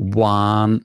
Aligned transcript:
one. 0.00 0.84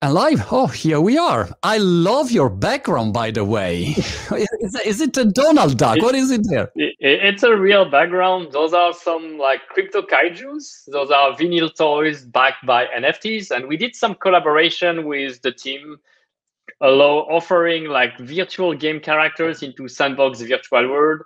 And 0.00 0.14
live, 0.14 0.46
oh, 0.50 0.66
here 0.66 1.00
we 1.00 1.16
are. 1.16 1.48
I 1.62 1.78
love 1.78 2.32
your 2.32 2.50
background, 2.50 3.12
by 3.12 3.30
the 3.30 3.44
way. 3.44 3.84
is, 3.96 4.74
is, 4.84 5.00
it 5.00 5.16
a 5.16 5.24
Donald 5.24 5.78
Duck? 5.78 5.98
What 6.02 6.16
is 6.16 6.32
it 6.32 6.40
there? 6.50 6.72
It's 6.74 7.44
a 7.44 7.56
real 7.56 7.88
background. 7.88 8.50
Those 8.50 8.72
are 8.72 8.92
some 8.92 9.38
like 9.38 9.60
crypto 9.68 10.02
kaijus. 10.02 10.86
Those 10.88 11.12
are 11.12 11.36
vinyl 11.36 11.72
toys 11.72 12.24
backed 12.24 12.66
by 12.66 12.86
NFTs. 12.86 13.52
And 13.52 13.68
we 13.68 13.76
did 13.76 13.94
some 13.94 14.16
collaboration 14.16 15.04
with 15.04 15.40
the 15.42 15.52
team, 15.52 15.98
allow 16.80 17.18
offering 17.30 17.84
like 17.84 18.18
virtual 18.18 18.74
game 18.74 18.98
characters 18.98 19.62
into 19.62 19.86
Sandbox 19.86 20.40
Virtual 20.40 20.90
World 20.90 21.20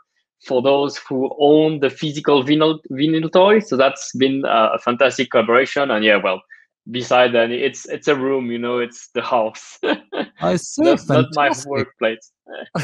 for 0.44 0.60
those 0.60 0.98
who 0.98 1.34
own 1.40 1.80
the 1.80 1.88
physical 1.88 2.44
vinyl, 2.44 2.78
vinyl 2.90 3.32
toys. 3.32 3.70
So 3.70 3.78
that's 3.78 4.14
been 4.16 4.44
uh, 4.44 4.72
a 4.74 4.78
fantastic 4.78 5.30
collaboration. 5.30 5.90
And 5.90 6.04
yeah, 6.04 6.16
well, 6.22 6.42
beside 6.90 7.32
that 7.32 7.50
it's 7.50 7.84
it's 7.86 8.08
a 8.08 8.14
room 8.14 8.50
you 8.50 8.58
know 8.58 8.78
it's 8.78 9.08
the 9.08 9.22
house. 9.22 9.78
I 10.40 10.56
see 10.56 10.84
That's 10.84 11.08
not 11.08 11.26
my 11.34 11.50
workplace. 11.66 12.32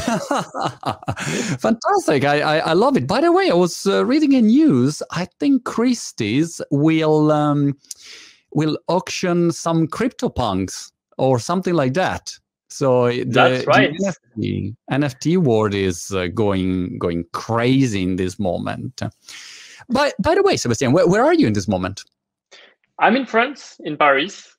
Fantastic 1.60 2.24
I, 2.24 2.40
I, 2.40 2.58
I 2.58 2.72
love 2.72 2.96
it. 2.96 3.06
By 3.06 3.20
the 3.20 3.30
way 3.30 3.48
i 3.48 3.54
was 3.54 3.86
uh, 3.86 4.04
reading 4.04 4.32
in 4.32 4.46
news 4.46 5.02
i 5.12 5.24
think 5.38 5.64
christie's 5.64 6.60
will 6.72 7.30
um 7.30 7.76
will 8.54 8.78
auction 8.88 9.50
some 9.50 9.86
CryptoPunks 9.86 10.92
or 11.18 11.38
something 11.38 11.74
like 11.74 11.94
that. 11.94 12.32
So 12.68 13.08
the, 13.08 13.24
That's 13.24 13.66
right. 13.66 13.92
the 13.98 14.14
NFT, 14.36 14.76
NFT 14.90 15.36
world 15.38 15.74
is 15.74 16.10
uh, 16.10 16.28
going 16.28 16.98
going 16.98 17.24
crazy 17.32 18.02
in 18.02 18.16
this 18.16 18.38
moment. 18.38 19.02
By 19.90 20.12
by 20.18 20.34
the 20.34 20.42
way 20.42 20.56
sebastian 20.56 20.92
where, 20.92 21.06
where 21.06 21.24
are 21.24 21.34
you 21.34 21.46
in 21.46 21.52
this 21.52 21.68
moment 21.68 22.02
I'm 23.02 23.16
in 23.16 23.26
France, 23.26 23.80
in 23.80 23.96
Paris. 23.96 24.56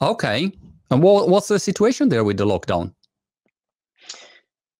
Okay. 0.00 0.50
And 0.90 1.02
what, 1.02 1.28
what's 1.28 1.48
the 1.48 1.58
situation 1.58 2.08
there 2.08 2.24
with 2.24 2.38
the 2.38 2.46
lockdown? 2.46 2.94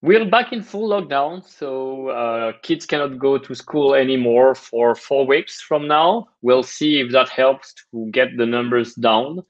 We're 0.01 0.25
back 0.25 0.55
in 0.55 0.63
full 0.63 0.89
lockdown, 0.89 1.47
so 1.47 2.09
uh, 2.09 2.53
kids 2.63 2.87
cannot 2.87 3.19
go 3.19 3.37
to 3.37 3.55
school 3.55 3.95
anymore 3.95 4.55
for 4.55 4.95
four 4.95 5.27
weeks 5.27 5.61
from 5.61 5.87
now. 5.87 6.29
We'll 6.41 6.63
see 6.63 7.01
if 7.01 7.13
that 7.13 7.29
helps 7.29 7.75
to 7.91 8.09
get 8.11 8.39
the 8.39 8.47
numbers 8.47 8.95
down. 8.95 9.43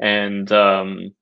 And 0.00 0.50
um, 0.50 1.14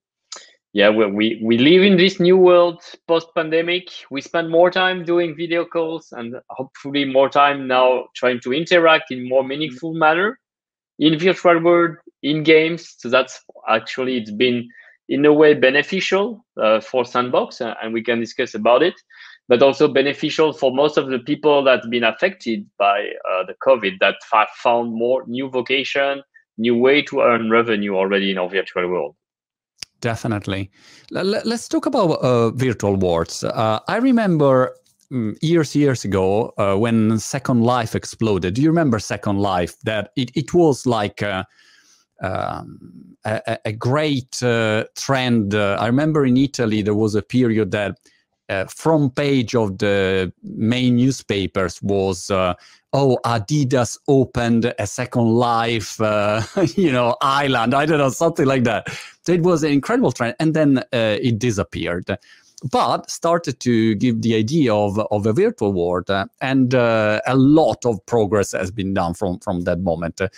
yeah, 0.73 0.89
we, 0.89 1.05
we, 1.05 1.41
we 1.45 1.59
live 1.59 1.83
in 1.83 1.99
this 1.99 2.19
new 2.19 2.39
world 2.39 2.83
post 3.07 3.29
pandemic. 3.35 3.91
We 4.11 4.23
spend 4.23 4.49
more 4.49 4.71
time 4.71 5.05
doing 5.05 5.37
video 5.37 5.67
calls 5.67 6.13
and 6.13 6.37
hopefully 6.49 7.05
more 7.05 7.29
time 7.29 7.67
now 7.67 8.07
trying 8.17 8.41
to 8.41 8.55
interact 8.55 9.11
in 9.11 9.29
more 9.29 9.45
meaningful 9.45 9.93
manner 9.93 10.39
in 10.99 11.19
virtual 11.19 11.61
world, 11.61 11.97
in 12.23 12.43
games. 12.43 12.95
So 12.99 13.09
that's 13.09 13.41
actually 13.69 14.19
it's 14.19 14.31
been 14.31 14.69
in 15.09 15.25
a 15.25 15.33
way 15.33 15.55
beneficial 15.55 16.45
uh, 16.61 16.81
for 16.81 17.05
Sandbox, 17.05 17.61
uh, 17.61 17.75
and 17.83 17.93
we 17.93 18.03
can 18.03 18.21
discuss 18.21 18.55
about 18.55 18.83
it, 18.83 18.95
but 19.49 19.63
also 19.63 19.89
beneficial 19.89 20.53
for 20.53 20.75
most 20.75 20.99
of 20.99 21.09
the 21.09 21.19
people 21.19 21.65
that's 21.65 21.87
been 21.87 22.05
affected 22.05 22.67
by 22.79 23.09
uh, 23.31 23.45
the 23.47 23.55
COVID 23.67 23.99
that 24.01 24.17
have 24.33 24.49
found 24.63 24.93
more 24.93 25.25
new 25.27 25.49
vocation, 25.49 26.23
new 26.59 26.77
way 26.77 27.01
to 27.03 27.21
earn 27.21 27.51
revenue 27.51 27.97
already 27.97 28.31
in 28.31 28.39
our 28.39 28.49
virtual 28.49 28.87
world. 28.89 29.15
Definitely. 30.01 30.71
Let's 31.11 31.69
talk 31.69 31.87
about 31.87 32.21
uh, 32.21 32.51
virtual 32.51 32.97
worlds. 32.97 33.43
Uh, 33.43 33.81
I 33.89 33.97
remember 33.97 34.77
years 35.11 35.75
years 35.75 36.05
ago 36.05 36.53
uh, 36.59 36.77
when 36.77 37.19
second 37.19 37.63
life 37.63 37.95
exploded. 37.95 38.55
Do 38.55 38.63
you 38.63 38.69
remember 38.69 38.99
second 38.99 39.39
life? 39.39 39.79
That 39.81 40.11
it, 40.17 40.31
it 40.35 40.53
was 40.53 40.87
like 40.87 41.23
a, 41.23 41.47
um, 42.23 43.17
a, 43.25 43.59
a, 43.65 43.73
great 43.73 44.43
uh, 44.43 44.85
trend. 44.97 45.55
Uh, 45.55 45.77
i 45.81 45.87
remember 45.87 46.27
in 46.27 46.37
italy 46.37 46.83
there 46.83 46.95
was 46.95 47.15
a 47.15 47.23
period 47.23 47.71
that 47.71 47.97
uh, 48.49 48.65
front 48.65 49.15
page 49.15 49.55
of 49.55 49.79
the 49.79 50.33
main 50.43 50.97
newspapers 50.97 51.81
was 51.83 52.31
uh, 52.31 52.55
oh 52.93 53.19
adidas 53.25 53.99
opened 54.09 54.75
a 54.79 54.87
second 54.87 55.29
life 55.29 56.01
uh, 56.01 56.43
you 56.75 56.91
know 56.91 57.15
island. 57.21 57.75
I 57.75 57.87
don't 57.87 57.99
know 57.99 58.11
something 58.11 58.47
like 58.47 58.65
that. 58.65 58.89
So 59.25 59.33
it 59.33 59.43
was 59.43 59.63
an 59.63 59.73
incredible 59.73 60.13
trend 60.13 60.35
and 60.41 60.55
then 60.55 60.83
it 60.93 61.39
disappeared 61.39 62.19
but 62.71 63.11
started 63.11 63.61
to 63.61 63.95
give 63.97 64.23
the 64.23 64.35
idea 64.35 64.75
of, 64.75 64.99
of 65.11 65.27
a 65.27 65.33
virtual 65.33 65.73
world 65.73 66.11
uh, 66.11 66.27
and 66.41 66.75
uh, 66.75 67.21
a 67.27 67.37
lot 67.37 67.85
of 67.85 68.05
progress 68.07 68.53
has 68.53 68.71
been 68.71 68.95
done 68.95 69.15
from, 69.15 69.39
from 69.41 69.63
that 69.63 69.81
moment. 69.81 70.21
Uh, 70.21 70.29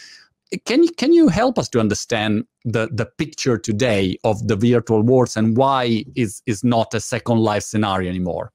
can 0.64 0.82
you 0.82 0.90
can 0.90 1.12
you 1.12 1.28
help 1.28 1.60
us 1.60 1.68
to 1.68 1.78
understand 1.78 2.44
the, 2.64 2.88
the 2.90 3.06
picture 3.06 3.56
today 3.56 4.18
of 4.24 4.48
the 4.48 4.56
virtual 4.56 5.02
worlds 5.02 5.36
and 5.36 5.56
why 5.56 6.04
is 6.16 6.42
is 6.46 6.64
not 6.64 6.92
a 6.92 7.00
second 7.00 7.38
life 7.38 7.62
scenario 7.62 8.10
anymore? 8.10 8.52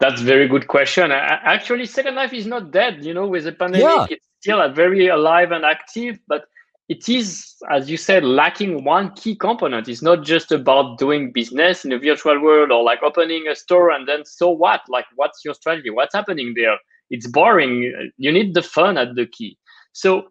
That's 0.00 0.20
a 0.20 0.24
very 0.24 0.48
good 0.48 0.66
question. 0.66 1.12
Actually, 1.12 1.86
Second 1.86 2.16
Life 2.16 2.34
is 2.34 2.46
not 2.46 2.72
dead. 2.72 3.04
You 3.04 3.14
know, 3.14 3.26
with 3.26 3.44
the 3.44 3.52
pandemic, 3.52 3.86
yeah. 3.86 4.06
it's 4.10 4.26
still 4.40 4.68
very 4.70 5.08
alive 5.08 5.50
and 5.50 5.64
active. 5.64 6.18
But 6.26 6.44
it 6.88 7.08
is, 7.08 7.54
as 7.70 7.90
you 7.90 7.96
said, 7.96 8.24
lacking 8.24 8.84
one 8.84 9.10
key 9.14 9.34
component. 9.34 9.88
It's 9.88 10.02
not 10.02 10.22
just 10.22 10.52
about 10.52 10.98
doing 10.98 11.32
business 11.32 11.84
in 11.84 11.92
a 11.92 11.98
virtual 11.98 12.42
world 12.42 12.70
or 12.70 12.82
like 12.82 13.02
opening 13.02 13.48
a 13.48 13.54
store 13.54 13.90
and 13.90 14.06
then 14.06 14.24
so 14.24 14.50
what? 14.50 14.82
Like, 14.88 15.06
what's 15.14 15.44
your 15.44 15.54
strategy? 15.54 15.90
What's 15.90 16.14
happening 16.14 16.52
there? 16.56 16.76
It's 17.10 17.26
boring. 17.26 18.10
You 18.18 18.32
need 18.32 18.54
the 18.54 18.62
fun 18.62 18.98
at 18.98 19.14
the 19.14 19.26
key. 19.26 19.56
So, 19.92 20.28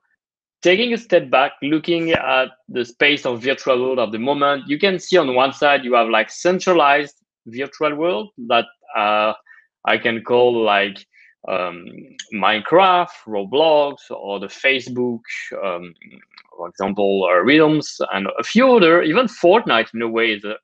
taking 0.62 0.94
a 0.94 0.98
step 0.98 1.30
back, 1.30 1.54
looking 1.62 2.12
at 2.12 2.50
the 2.70 2.86
space 2.86 3.26
of 3.26 3.42
virtual 3.42 3.82
world 3.82 4.00
at 4.00 4.12
the 4.12 4.20
moment, 4.20 4.64
you 4.68 4.78
can 4.78 5.00
see 5.00 5.18
on 5.18 5.34
one 5.36 5.54
side 5.54 5.84
you 5.84 5.94
have 5.96 6.10
like 6.10 6.30
centralized 6.30 7.16
virtual 7.48 7.96
world 7.96 8.30
that 8.48 8.66
uh, 8.96 9.34
I 9.86 9.98
can 9.98 10.24
call 10.24 10.64
like 10.64 11.06
um, 11.48 11.86
Minecraft, 12.34 13.10
Roblox, 13.28 13.98
or 14.10 14.40
the 14.40 14.48
Facebook 14.48 15.20
um, 15.64 15.94
for 16.56 16.70
example, 16.70 17.28
uh, 17.30 17.42
Realms 17.44 18.00
and 18.14 18.28
a 18.40 18.44
few 18.44 18.76
other, 18.76 19.02
even 19.02 19.28
Fortnite 19.28 19.94
in 19.94 20.02
a 20.02 20.08
way 20.08 20.34
is 20.34 20.44
a 20.44 20.56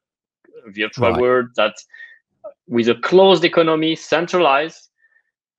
virtual 0.67 1.11
right. 1.11 1.21
world 1.21 1.47
that 1.55 1.73
with 2.67 2.89
a 2.89 2.95
closed 2.95 3.43
economy, 3.43 3.95
centralized. 3.95 4.89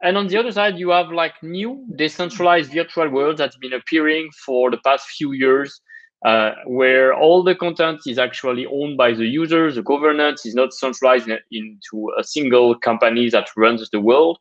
And 0.03 0.16
on 0.16 0.28
the 0.28 0.38
other 0.38 0.53
side, 0.53 0.78
you 0.78 0.91
have 0.91 1.10
like 1.10 1.34
new 1.42 1.87
decentralized 1.97 2.72
virtual 2.72 3.08
worlds 3.10 3.38
that's 3.38 3.56
been 3.56 3.75
appearing 3.75 4.31
for 4.47 4.70
the 4.70 4.78
past 4.78 5.06
few 5.08 5.32
years, 5.32 5.81
uh, 6.25 6.52
where 6.66 7.12
all 7.12 7.42
the 7.42 7.54
content 7.54 8.00
is 8.06 8.19
actually 8.19 8.66
owned 8.66 8.97
by 8.97 9.12
the 9.12 9.26
users. 9.26 9.75
The 9.75 9.82
governance 9.82 10.47
is 10.47 10.54
not 10.54 10.72
centralized 10.72 11.28
in, 11.28 11.38
into 11.50 12.10
a 12.19 12.25
single 12.25 12.78
company 12.78 13.28
that 13.31 13.48
runs 13.56 13.88
the 13.91 14.00
world. 14.00 14.38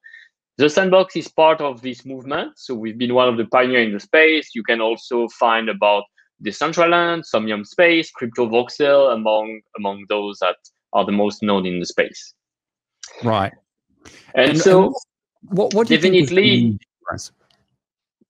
The 0.60 0.70
sandbox 0.70 1.16
is 1.16 1.30
part 1.30 1.62
of 1.62 1.82
this 1.82 2.06
movement. 2.06 2.52
So 2.58 2.76
we've 2.76 2.98
been 2.98 3.14
one 3.14 3.30
of 3.30 3.38
the 3.38 3.46
pioneers 3.46 3.88
in 3.88 3.94
the 3.94 4.00
space. 4.02 4.50
You 4.54 4.62
can 4.62 4.82
also 4.82 5.30
find 5.40 5.70
about 5.70 6.04
Decentraland, 6.44 7.24
Somnium 7.24 7.64
Space, 7.64 8.12
Crypto 8.12 8.46
Voxel, 8.46 9.14
among 9.14 9.62
among 9.78 10.06
those 10.10 10.38
that 10.40 10.58
are 10.92 11.06
the 11.06 11.14
most 11.14 11.42
known 11.44 11.66
in 11.66 11.80
the 11.80 11.86
space. 11.86 12.34
Right. 13.24 13.54
And, 14.36 14.52
and 14.52 14.60
so, 14.60 14.88
and 14.88 14.94
what, 15.44 15.74
what 15.74 15.88
definitely, 15.88 16.78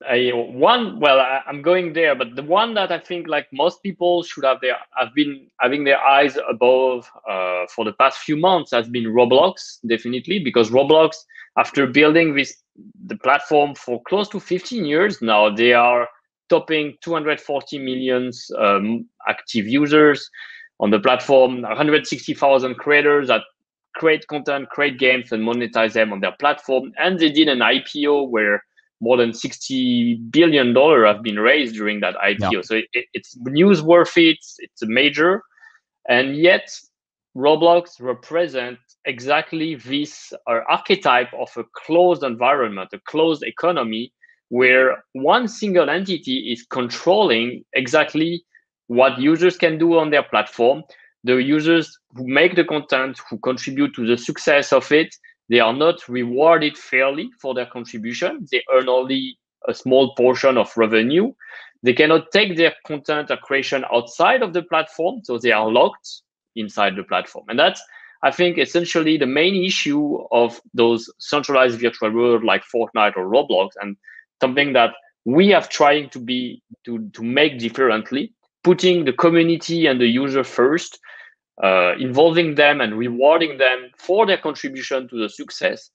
I, 0.08 0.30
one 0.34 1.00
well 1.00 1.20
I, 1.20 1.42
am 1.48 1.62
going 1.62 1.94
there 1.94 2.16
but 2.16 2.36
the 2.36 2.44
one 2.44 2.74
that 2.76 2.92
i 2.92 2.98
think 2.98 3.28
like 3.28 3.48
most 3.52 3.84
people 3.84 4.24
should 4.24 4.46
have 4.46 4.62
their 4.62 4.78
have 4.98 5.14
been 5.14 5.48
having 5.60 5.84
their 5.84 6.00
eyes 6.00 6.38
above 6.50 7.10
uh, 7.30 7.66
for 7.76 7.84
the 7.84 7.92
past 7.94 8.20
few 8.20 8.38
months 8.38 8.72
has 8.72 8.88
been 8.88 9.06
roblox 9.06 9.80
definitely 9.88 10.40
because 10.40 10.70
roblox 10.70 11.18
after 11.58 11.86
building 11.86 12.34
this 12.34 12.64
the 13.08 13.18
platform 13.18 13.76
for 13.76 14.02
close 14.04 14.30
to 14.30 14.40
15 14.40 14.86
years 14.86 15.22
now 15.22 15.54
they 15.54 15.74
are 15.74 16.08
topping 16.50 16.98
240 17.02 17.80
million 17.80 18.32
um, 18.58 19.06
active 19.28 19.68
users 19.68 20.30
on 20.80 20.92
the 20.92 21.00
platform 21.00 21.62
160000 21.64 22.76
creators 22.76 23.28
that 23.28 23.42
create 23.96 24.26
content 24.28 24.70
create 24.70 24.98
games 24.98 25.32
and 25.32 25.44
monetize 25.44 25.94
them 25.94 26.14
on 26.14 26.20
their 26.22 26.36
platform. 26.40 26.92
And 26.98 27.20
they 27.20 27.30
did 27.30 27.48
an 27.50 27.60
ipo 27.60 28.30
where 28.30 28.64
more 29.02 29.18
than 29.18 29.34
60 29.34 30.16
billion 30.30 30.74
dollar 30.74 31.06
have 31.06 31.22
been 31.24 31.40
raised 31.40 31.76
during 31.76 32.00
that 32.00 32.16
ipo 32.16 32.52
yeah. 32.52 32.62
so 32.62 32.76
it, 32.76 32.86
it, 32.94 33.06
it's 33.14 33.38
newsworthy 33.40 34.34
it's, 34.34 34.56
it's 34.60 34.82
a 34.82 34.88
major 34.88 35.42
and 36.08 36.36
yet 36.36 36.70
roblox 37.36 38.02
represent 38.02 38.78
exactly 39.06 39.76
this 39.76 40.34
uh, 40.48 40.60
archetype 40.70 41.34
of 41.34 41.50
a 41.58 41.64
closed 41.76 42.24
environment, 42.24 42.90
a 42.94 43.00
closed 43.00 43.44
economy, 43.44 44.12
where 44.50 45.04
one 45.14 45.48
single 45.48 45.90
entity 45.90 46.52
is 46.52 46.66
controlling 46.70 47.64
exactly 47.74 48.44
what 48.88 49.20
users 49.20 49.58
can 49.58 49.78
do 49.78 49.98
on 49.98 50.10
their 50.10 50.24
platform. 50.24 50.84
The 51.24 51.36
users 51.36 51.98
who 52.16 52.28
make 52.28 52.56
the 52.56 52.64
content, 52.64 53.20
who 53.30 53.38
contribute 53.40 53.94
to 53.96 54.08
the 54.08 54.18
success 54.18 54.74
of 54.74 54.92
it, 54.92 55.16
they 55.50 55.60
are 55.60 55.74
not 55.74 56.08
rewarded 56.08 56.78
fairly 56.78 57.32
for 57.42 57.54
their 57.54 57.66
contribution. 57.66 58.48
They 58.52 58.64
earn 58.74 58.88
only 58.88 59.38
a 59.68 59.74
small 59.74 60.16
portion 60.16 60.58
of 60.58 60.72
revenue. 60.78 61.34
they 61.84 61.94
cannot 61.94 62.32
take 62.32 62.58
their 62.58 62.74
content 62.86 63.32
or 63.32 63.38
creation 63.38 63.86
outside 63.94 64.42
of 64.42 64.54
the 64.54 64.64
platform, 64.64 65.22
so 65.24 65.38
they 65.38 65.52
are 65.52 65.72
locked 65.72 66.22
inside 66.56 66.96
the 66.96 67.04
platform. 67.04 67.46
And 67.48 67.58
that's, 67.58 67.82
I 68.22 68.32
think, 68.32 68.58
essentially 68.58 69.18
the 69.18 69.26
main 69.26 69.64
issue 69.64 70.20
of 70.32 70.60
those 70.74 71.10
centralized 71.20 71.80
virtual 71.80 72.12
world 72.12 72.44
like 72.44 72.64
Fortnite 72.74 73.16
or 73.16 73.30
Roblox, 73.30 73.70
and 73.82 73.96
something 74.42 74.74
that 74.74 74.92
we 75.26 75.50
have 75.50 75.70
trying 75.70 76.10
to 76.10 76.20
be 76.20 76.62
to 76.86 77.10
to 77.14 77.24
make 77.24 77.60
differently, 77.60 78.34
putting 78.64 79.06
the 79.06 79.14
community 79.14 79.86
and 79.86 80.02
the 80.02 80.08
user 80.08 80.44
first, 80.44 81.00
uh, 81.64 81.94
involving 82.00 82.56
them 82.56 82.82
and 82.82 82.98
rewarding 82.98 83.58
them 83.58 83.90
for 83.98 84.26
their 84.26 84.38
contribution 84.38 85.08
to 85.10 85.18
the 85.22 85.30
success. 85.30 85.90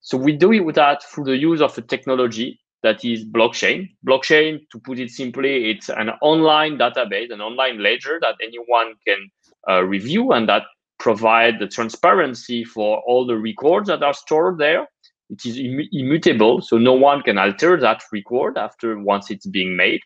So 0.00 0.16
we 0.16 0.32
do 0.32 0.52
it 0.52 0.60
with 0.60 0.76
that 0.76 1.02
through 1.02 1.24
the 1.24 1.36
use 1.36 1.60
of 1.60 1.76
a 1.76 1.82
technology 1.82 2.60
that 2.82 3.04
is 3.04 3.24
blockchain. 3.24 3.90
Blockchain, 4.06 4.60
to 4.72 4.78
put 4.78 4.98
it 4.98 5.10
simply, 5.10 5.70
it's 5.70 5.88
an 5.88 6.10
online 6.22 6.78
database, 6.78 7.30
an 7.30 7.40
online 7.40 7.82
ledger 7.82 8.18
that 8.22 8.36
anyone 8.42 8.94
can 9.06 9.28
uh, 9.68 9.82
review 9.82 10.32
and 10.32 10.48
that 10.48 10.62
provide 10.98 11.58
the 11.58 11.66
transparency 11.66 12.64
for 12.64 13.02
all 13.06 13.26
the 13.26 13.36
records 13.36 13.88
that 13.88 14.02
are 14.02 14.14
stored 14.14 14.58
there. 14.58 14.86
It 15.28 15.44
is 15.44 15.58
Im- 15.58 15.88
immutable, 15.92 16.60
so 16.60 16.78
no 16.78 16.92
one 16.92 17.22
can 17.22 17.38
alter 17.38 17.78
that 17.80 18.02
record 18.12 18.56
after 18.56 18.98
once 18.98 19.30
it's 19.30 19.46
being 19.46 19.76
made. 19.76 20.00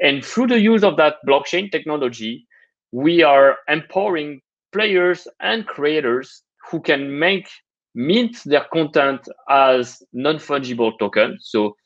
And 0.00 0.24
through 0.24 0.48
the 0.48 0.60
use 0.60 0.84
of 0.84 0.96
that 0.96 1.16
blockchain 1.26 1.70
technology, 1.70 2.46
we 2.92 3.22
are 3.22 3.56
empowering 3.68 4.40
players 4.72 5.26
and 5.40 5.66
creators 5.66 6.42
who 6.70 6.80
can 6.80 7.18
make 7.18 7.48
mint 7.94 8.42
their 8.44 8.64
content 8.72 9.28
as 9.48 10.02
non-fungible 10.12 10.98
tokens. 10.98 11.48
So 11.50 11.76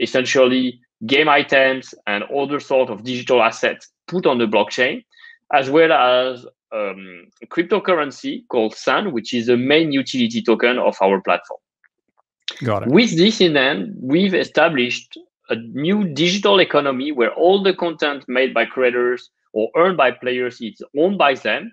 essentially 0.00 0.80
game 1.06 1.28
items 1.28 1.94
and 2.06 2.24
other 2.24 2.60
sort 2.60 2.90
of 2.90 3.04
digital 3.04 3.42
assets 3.42 3.88
put 4.06 4.26
on 4.26 4.38
the 4.38 4.46
blockchain, 4.46 5.04
as 5.52 5.70
well 5.70 5.92
as 5.92 6.46
um, 6.72 7.26
cryptocurrency 7.46 8.46
called 8.48 8.74
SAND, 8.74 9.12
which 9.12 9.34
is 9.34 9.46
the 9.46 9.56
main 9.56 9.92
utility 9.92 10.42
token 10.42 10.78
of 10.78 10.96
our 11.00 11.20
platform. 11.20 11.60
Got 12.64 12.84
it. 12.84 12.88
With 12.88 13.16
this 13.16 13.40
in 13.40 13.54
hand, 13.54 13.94
we've 14.00 14.34
established 14.34 15.16
a 15.48 15.56
new 15.56 16.04
digital 16.04 16.60
economy 16.60 17.12
where 17.12 17.32
all 17.34 17.62
the 17.62 17.74
content 17.74 18.24
made 18.28 18.54
by 18.54 18.64
creators 18.64 19.30
or 19.52 19.70
earned 19.76 19.96
by 19.96 20.10
players 20.10 20.60
it's 20.60 20.82
owned 20.96 21.18
by 21.18 21.34
them. 21.34 21.72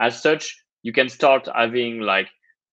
As 0.00 0.22
such, 0.22 0.56
you 0.82 0.92
can 0.92 1.08
start 1.08 1.48
having 1.54 2.00
like 2.00 2.28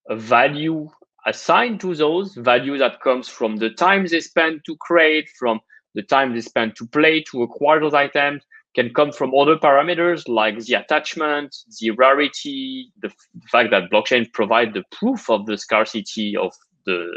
a 0.10 0.16
value 0.16 0.90
assigned 1.26 1.82
to 1.82 1.94
those 1.94 2.36
value 2.36 2.78
that 2.78 3.02
comes 3.02 3.28
from 3.28 3.58
the 3.58 3.70
time 3.70 4.06
they 4.08 4.22
spend 4.22 4.62
to 4.66 4.76
create, 4.78 5.30
from 5.38 5.60
the 5.94 6.02
time 6.02 6.34
they 6.34 6.42
spend 6.42 6.76
to 6.78 6.88
play, 6.88 7.22
to 7.24 7.44
acquire 7.44 7.82
those 7.82 7.94
items, 7.94 8.44
can 8.76 8.94
come 8.94 9.12
from 9.12 9.34
other 9.36 9.58
parameters 9.58 10.28
like 10.28 10.58
the 10.60 10.76
attachment, 10.76 11.56
the 11.80 11.92
rarity, 11.92 12.92
the, 13.02 13.10
the 13.10 13.48
fact 13.52 13.72
that 13.72 13.90
blockchain 13.92 14.32
provide 14.34 14.74
the 14.74 14.84
proof 14.92 15.30
of 15.30 15.46
the 15.48 15.58
scarcity 15.58 16.38
of 16.38 16.54
the 16.86 17.10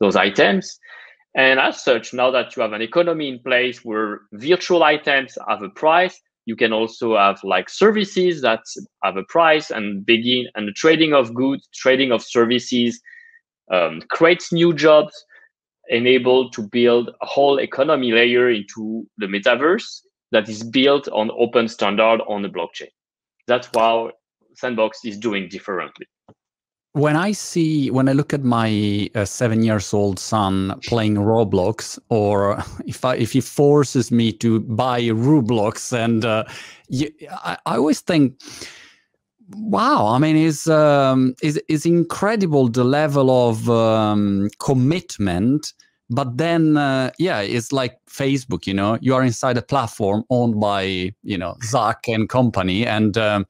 those 0.00 0.16
items. 0.16 0.78
And 1.36 1.60
as 1.60 1.84
such, 1.84 2.12
now 2.12 2.30
that 2.32 2.56
you 2.56 2.62
have 2.62 2.72
an 2.72 2.82
economy 2.82 3.28
in 3.28 3.38
place 3.38 3.84
where 3.84 4.22
virtual 4.32 4.82
items 4.82 5.38
have 5.46 5.62
a 5.62 5.68
price, 5.68 6.18
you 6.46 6.56
can 6.56 6.72
also 6.72 7.16
have 7.16 7.42
like 7.44 7.68
services 7.68 8.40
that 8.42 8.60
have 9.04 9.16
a 9.16 9.24
price 9.24 9.70
and 9.70 10.04
begin 10.04 10.46
and 10.54 10.66
the 10.66 10.72
trading 10.72 11.12
of 11.12 11.34
goods, 11.34 11.68
trading 11.74 12.12
of 12.12 12.22
services 12.22 13.00
um, 13.70 14.02
creates 14.10 14.52
new 14.52 14.74
jobs, 14.74 15.12
enable 15.88 16.50
to 16.50 16.62
build 16.68 17.10
a 17.22 17.26
whole 17.26 17.58
economy 17.58 18.12
layer 18.12 18.50
into 18.50 19.06
the 19.18 19.26
metaverse 19.26 20.00
that 20.32 20.48
is 20.48 20.62
built 20.62 21.08
on 21.08 21.30
open 21.36 21.68
standard 21.68 22.20
on 22.28 22.42
the 22.42 22.48
blockchain. 22.48 22.90
That's 23.46 23.68
how 23.74 24.12
Sandbox 24.54 25.04
is 25.04 25.18
doing 25.18 25.48
differently 25.48 26.06
when 26.92 27.16
I 27.16 27.32
see 27.32 27.90
when 27.90 28.08
I 28.08 28.12
look 28.12 28.34
at 28.34 28.42
my 28.42 29.08
uh, 29.14 29.24
seven 29.24 29.62
years 29.62 29.94
old 29.94 30.18
son 30.18 30.78
playing 30.84 31.14
Roblox, 31.14 31.98
or 32.08 32.62
if 32.86 33.04
I 33.04 33.16
if 33.16 33.32
he 33.32 33.40
forces 33.40 34.10
me 34.10 34.32
to 34.34 34.60
buy 34.60 35.02
Roblox, 35.02 35.92
and 35.92 36.24
uh, 36.24 36.44
you, 36.88 37.10
I, 37.30 37.56
I, 37.66 37.76
always 37.76 38.00
think, 38.00 38.40
wow, 39.50 40.06
I 40.08 40.18
mean, 40.18 40.36
is 40.36 40.66
um, 40.66 41.34
is 41.42 41.60
is 41.68 41.86
incredible 41.86 42.68
the 42.68 42.84
level 42.84 43.30
of 43.48 43.70
um, 43.70 44.50
commitment. 44.58 45.72
But 46.12 46.38
then, 46.38 46.76
uh, 46.76 47.12
yeah, 47.20 47.40
it's 47.40 47.70
like 47.70 47.96
Facebook. 48.10 48.66
You 48.66 48.74
know, 48.74 48.98
you 49.00 49.14
are 49.14 49.22
inside 49.22 49.56
a 49.56 49.62
platform 49.62 50.24
owned 50.28 50.58
by 50.58 51.12
you 51.22 51.38
know 51.38 51.54
Zuck 51.62 52.12
and 52.12 52.28
company, 52.28 52.84
and 52.84 53.16
um, 53.16 53.46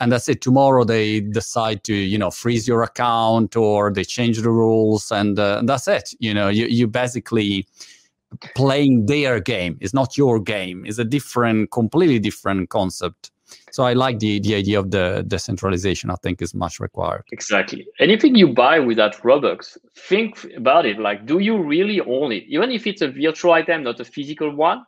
and 0.00 0.12
that's 0.12 0.28
it. 0.28 0.40
Tomorrow 0.40 0.84
they 0.84 1.20
decide 1.20 1.84
to 1.84 1.94
you 1.94 2.18
know 2.18 2.30
freeze 2.30 2.68
your 2.68 2.82
account 2.82 3.56
or 3.56 3.92
they 3.92 4.04
change 4.04 4.40
the 4.40 4.50
rules 4.50 5.10
and, 5.10 5.38
uh, 5.38 5.62
that's 5.64 5.88
it. 5.88 6.14
You 6.18 6.34
know 6.34 6.48
you, 6.48 6.66
you 6.66 6.86
basically 6.86 7.66
playing 8.54 9.06
their 9.06 9.40
game. 9.40 9.78
It's 9.80 9.94
not 9.94 10.16
your 10.16 10.38
game. 10.38 10.84
It's 10.86 10.98
a 10.98 11.04
different 11.04 11.70
completely 11.70 12.18
different 12.18 12.68
concept. 12.70 13.30
So 13.72 13.84
i 13.84 13.94
like 13.94 14.18
the 14.18 14.40
the 14.40 14.54
idea 14.54 14.78
of 14.78 14.90
the 14.90 15.24
decentralization. 15.26 16.10
I 16.10 16.16
think 16.22 16.42
is 16.42 16.54
much 16.54 16.80
required. 16.80 17.24
Exactly. 17.32 17.86
Anything 17.98 18.34
you 18.34 18.48
buy 18.52 18.78
with 18.78 18.98
that 18.98 19.16
robux 19.22 19.78
think 19.96 20.46
about 20.56 20.86
it. 20.86 20.98
Like 20.98 21.26
do 21.26 21.38
you 21.38 21.60
really 21.62 22.00
own 22.00 22.32
it? 22.32 22.44
Even 22.48 22.70
if 22.70 22.86
it's 22.86 23.02
a 23.02 23.08
virtual 23.08 23.52
item 23.52 23.84
not 23.84 24.00
a 24.00 24.04
physical 24.04 24.54
one 24.54 24.84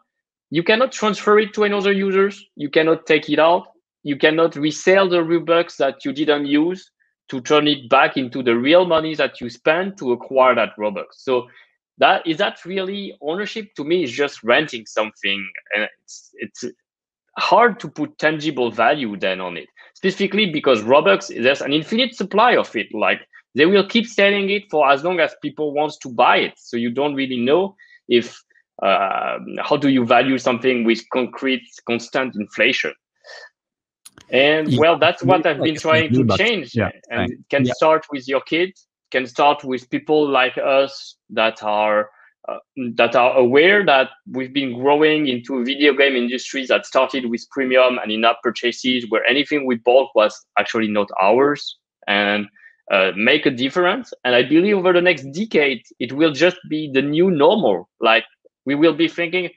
you 0.53 0.65
cannot 0.65 0.91
transfer 0.91 1.39
it 1.39 1.55
to 1.55 1.63
another 1.63 1.93
users. 1.93 2.45
You 2.57 2.69
cannot 2.71 3.07
take 3.07 3.31
it 3.31 3.39
out 3.39 3.69
you 4.03 4.17
cannot 4.17 4.57
resell 4.57 5.09
the 5.09 5.19
Robux 5.19 5.77
that 5.77 6.05
you 6.05 6.13
didn't 6.13 6.47
use 6.47 6.91
to 7.29 7.41
turn 7.41 7.69
it 7.69 7.89
back 7.89 8.17
into 8.17 8.43
the 8.43 8.57
real 8.57 8.87
money 8.87 9.15
that 9.15 9.41
you 9.41 9.49
spent 9.49 9.97
to 9.99 10.13
acquire 10.13 10.55
that 10.55 10.71
Robux. 10.79 11.07
So 11.15 11.49
that 11.99 12.27
is 12.27 12.39
that 12.39 12.65
really 12.65 13.17
ownership? 13.21 13.75
To 13.77 13.85
me 13.85 14.03
is 14.03 14.11
just 14.11 14.43
renting 14.43 14.87
something 14.87 15.47
and 15.75 15.89
it's 16.03 16.31
it's 16.35 16.65
hard 17.39 17.79
to 17.81 17.89
put 17.89 18.19
tangible 18.19 18.71
value 18.71 19.17
then 19.17 19.41
on 19.41 19.57
it 19.57 19.69
specifically 19.95 20.51
because 20.51 20.83
robux 20.83 21.29
there's 21.43 21.61
an 21.61 21.73
infinite 21.73 22.15
supply 22.15 22.57
of 22.57 22.75
it. 22.75 22.89
Like 22.93 23.21
they 23.55 23.67
will 23.67 23.87
keep 23.87 24.07
selling 24.07 24.51
it 24.51 24.65
for 24.71 24.91
as 24.91 25.05
long 25.05 25.21
as 25.21 25.35
people 25.43 25.73
wants 25.73 25.99
to 25.99 26.09
buy 26.09 26.39
it. 26.39 26.55
So 26.57 26.77
you 26.77 26.91
don't 26.91 27.15
really 27.15 27.39
know 27.39 27.77
if 28.09 28.43
uh, 28.83 29.39
how 29.63 29.77
do 29.77 29.89
you 29.89 30.07
value 30.07 30.39
something 30.39 30.85
with 30.85 31.01
concrete 31.13 31.63
constant 31.87 32.35
inflation 32.35 32.95
and 34.31 34.77
well 34.79 34.99
that's 34.99 35.23
what 35.23 35.45
i've 35.47 35.61
been 35.61 35.77
trying 35.77 36.13
to 36.13 36.25
change 36.37 36.75
yeah. 36.75 36.91
and 37.11 37.45
can 37.51 37.65
yeah. 37.65 37.73
start 37.75 38.07
with 38.13 38.27
your 38.29 38.41
kids 38.43 38.87
can 39.11 39.27
start 39.27 39.65
with 39.65 39.89
people 39.91 40.29
like 40.29 40.57
us 40.59 41.17
that 41.31 41.63
are 41.63 42.11
uh, 42.49 42.59
that 42.97 43.15
are 43.15 43.37
aware 43.37 43.85
that 43.85 44.09
we've 44.31 44.55
been 44.55 44.73
growing 44.73 45.29
into 45.29 45.59
a 45.59 45.65
video 45.65 45.93
game 45.93 46.17
industry 46.17 46.65
that 46.67 46.87
started 46.87 47.27
with 47.27 47.45
premium 47.51 47.99
and 47.99 48.11
in-app 48.11 48.41
purchases 48.43 49.05
where 49.11 49.25
anything 49.27 49.67
we 49.67 49.77
bought 49.77 50.09
was 50.15 50.35
actually 50.59 50.89
not 50.89 51.09
ours 51.21 51.77
and 52.09 52.47
uh, 52.91 53.13
make 53.15 53.47
a 53.47 53.51
difference 53.51 54.13
and 54.25 54.35
i 54.35 54.43
believe 54.43 54.77
over 54.77 54.93
the 54.93 55.03
next 55.03 55.25
decade 55.33 55.83
it 55.99 56.13
will 56.13 56.33
just 56.33 56.57
be 56.69 56.91
the 56.93 57.03
new 57.03 57.31
normal 57.31 57.89
like 58.01 58.25
we 58.65 58.75
will 58.75 58.95
be 58.95 59.09
thinking 59.09 59.51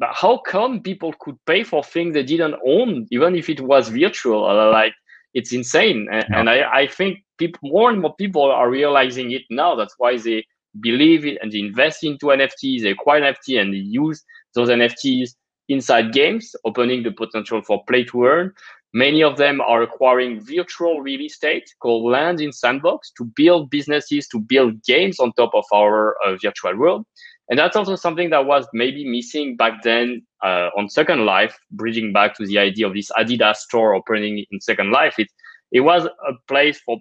but 0.00 0.10
how 0.14 0.38
come 0.38 0.80
people 0.80 1.14
could 1.20 1.36
pay 1.44 1.62
for 1.62 1.84
things 1.84 2.14
they 2.14 2.22
didn't 2.22 2.56
own, 2.66 3.06
even 3.10 3.36
if 3.36 3.50
it 3.50 3.60
was 3.60 3.90
virtual? 3.90 4.46
Uh, 4.46 4.70
like 4.70 4.94
it's 5.34 5.52
insane, 5.52 6.08
and, 6.10 6.24
yeah. 6.28 6.40
and 6.40 6.50
I, 6.50 6.80
I 6.80 6.86
think 6.88 7.18
people 7.36 7.60
more 7.70 7.90
and 7.90 8.00
more 8.00 8.14
people 8.16 8.50
are 8.50 8.70
realizing 8.70 9.30
it 9.30 9.42
now. 9.50 9.76
That's 9.76 9.94
why 9.98 10.16
they 10.16 10.44
believe 10.80 11.26
it 11.26 11.38
and 11.42 11.52
they 11.52 11.58
invest 11.58 12.02
into 12.02 12.26
NFTs, 12.26 12.82
they 12.82 12.90
acquire 12.90 13.20
NFT 13.20 13.60
and 13.60 13.74
they 13.74 13.78
use 13.78 14.24
those 14.54 14.70
NFTs 14.70 15.34
inside 15.68 16.12
games, 16.12 16.54
opening 16.64 17.02
the 17.02 17.12
potential 17.12 17.60
for 17.62 17.84
play 17.86 18.04
to 18.04 18.24
earn. 18.24 18.52
Many 18.92 19.22
of 19.22 19.36
them 19.36 19.60
are 19.60 19.82
acquiring 19.82 20.40
virtual 20.40 21.00
real 21.00 21.20
estate 21.20 21.70
called 21.80 22.10
land 22.10 22.40
in 22.40 22.52
sandbox 22.52 23.12
to 23.18 23.24
build 23.24 23.70
businesses, 23.70 24.26
to 24.28 24.40
build 24.40 24.82
games 24.82 25.20
on 25.20 25.32
top 25.34 25.54
of 25.54 25.64
our 25.72 26.16
uh, 26.26 26.36
virtual 26.42 26.76
world. 26.76 27.06
And 27.50 27.58
that's 27.58 27.76
also 27.76 27.96
something 27.96 28.30
that 28.30 28.46
was 28.46 28.66
maybe 28.72 29.04
missing 29.04 29.56
back 29.56 29.82
then 29.82 30.22
uh, 30.42 30.70
on 30.78 30.88
Second 30.88 31.26
Life, 31.26 31.58
bridging 31.72 32.12
back 32.12 32.36
to 32.36 32.46
the 32.46 32.58
idea 32.58 32.86
of 32.86 32.94
this 32.94 33.10
Adidas 33.18 33.56
store 33.56 33.92
opening 33.94 34.44
in 34.50 34.60
Second 34.60 34.92
Life. 34.92 35.16
It, 35.18 35.28
it 35.72 35.80
was 35.80 36.06
a 36.06 36.32
place 36.46 36.80
for 36.80 37.00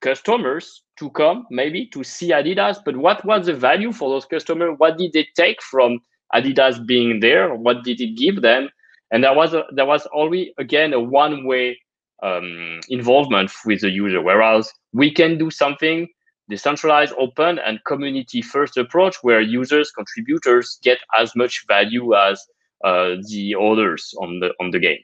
customers 0.00 0.82
to 0.98 1.10
come, 1.10 1.46
maybe 1.50 1.86
to 1.86 2.04
see 2.04 2.30
Adidas, 2.30 2.78
but 2.84 2.96
what 2.96 3.24
was 3.24 3.46
the 3.46 3.54
value 3.54 3.92
for 3.92 4.10
those 4.10 4.26
customers? 4.26 4.74
What 4.78 4.96
did 4.96 5.12
they 5.12 5.26
take 5.36 5.60
from 5.60 5.98
Adidas 6.32 6.86
being 6.86 7.18
there? 7.18 7.54
What 7.54 7.82
did 7.82 8.00
it 8.00 8.16
give 8.16 8.42
them? 8.42 8.68
And 9.10 9.24
there 9.24 9.34
was 9.34 9.54
a, 9.54 9.64
there 9.72 9.86
was 9.86 10.06
always 10.06 10.48
again 10.58 10.92
a 10.92 11.00
one 11.00 11.44
way 11.44 11.78
um, 12.22 12.80
involvement 12.88 13.50
with 13.64 13.80
the 13.80 13.90
user, 13.90 14.22
whereas 14.22 14.72
we 14.92 15.12
can 15.12 15.36
do 15.36 15.50
something 15.50 16.08
decentralized, 16.48 17.14
open, 17.18 17.58
and 17.58 17.82
community 17.84 18.42
first 18.42 18.76
approach 18.76 19.16
where 19.22 19.40
users, 19.40 19.90
contributors 19.90 20.78
get 20.82 20.98
as 21.18 21.34
much 21.34 21.64
value 21.66 22.14
as 22.14 22.42
uh, 22.84 23.16
the 23.28 23.54
others 23.58 24.14
on 24.20 24.40
the 24.40 24.52
on 24.60 24.70
the 24.70 24.78
game. 24.78 24.98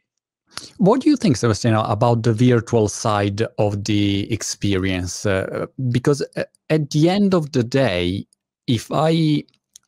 What 0.79 1.01
do 1.01 1.09
you 1.09 1.17
think, 1.17 1.37
Sebastian, 1.37 1.75
about 1.75 2.23
the 2.23 2.33
virtual 2.33 2.89
side 2.89 3.43
of 3.59 3.85
the 3.85 4.31
experience? 4.33 5.25
Uh, 5.25 5.67
because 5.91 6.23
uh, 6.37 6.45
at 6.69 6.91
the 6.91 7.09
end 7.09 7.35
of 7.35 7.53
the 7.53 7.63
day, 7.63 8.27
if 8.67 8.91
I 8.93 9.45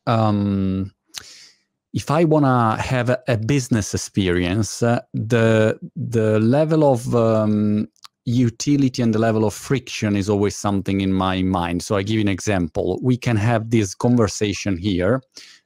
um, 0.07 0.91
if 1.93 2.09
I 2.09 2.23
want 2.23 2.45
to 2.45 2.81
have 2.81 3.09
a, 3.09 3.21
a, 3.27 3.37
business 3.37 3.93
experience, 3.93 4.81
uh, 4.81 5.01
the 5.13 5.79
the 5.95 6.39
level 6.39 6.91
of 6.91 7.13
um, 7.15 7.87
utility 8.25 9.01
and 9.01 9.13
the 9.13 9.19
level 9.19 9.45
of 9.45 9.53
friction 9.53 10.15
is 10.15 10.29
always 10.29 10.55
something 10.55 11.01
in 11.01 11.13
my 11.13 11.41
mind. 11.41 11.83
So 11.83 11.95
I 11.95 12.03
give 12.03 12.15
you 12.15 12.21
an 12.21 12.27
example. 12.27 12.99
We 13.01 13.17
can 13.17 13.35
have 13.37 13.69
this 13.69 13.93
conversation 13.93 14.77
here, 14.77 15.21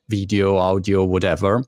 video, 0.10 0.58
audio, 0.58 1.04
whatever, 1.04 1.64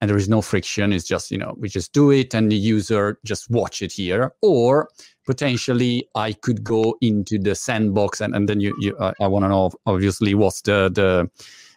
and 0.00 0.10
there 0.10 0.16
is 0.16 0.28
no 0.28 0.42
friction. 0.42 0.92
It's 0.92 1.06
just, 1.06 1.30
you 1.30 1.38
know, 1.38 1.54
we 1.58 1.68
just 1.68 1.92
do 1.92 2.10
it 2.10 2.34
and 2.34 2.50
the 2.50 2.56
user 2.56 3.18
just 3.24 3.50
watch 3.50 3.82
it 3.82 3.92
here. 3.92 4.32
Or 4.42 4.88
potentially 5.26 6.08
I 6.14 6.32
could 6.32 6.62
go 6.62 6.96
into 7.00 7.38
the 7.38 7.54
sandbox 7.54 8.20
and, 8.20 8.34
and 8.34 8.48
then 8.48 8.60
you, 8.60 8.74
you 8.78 8.96
uh, 8.98 9.12
I 9.20 9.26
want 9.26 9.44
to 9.44 9.48
know 9.48 9.70
obviously 9.86 10.34
what's 10.34 10.62
the 10.62 10.90
the 10.92 11.30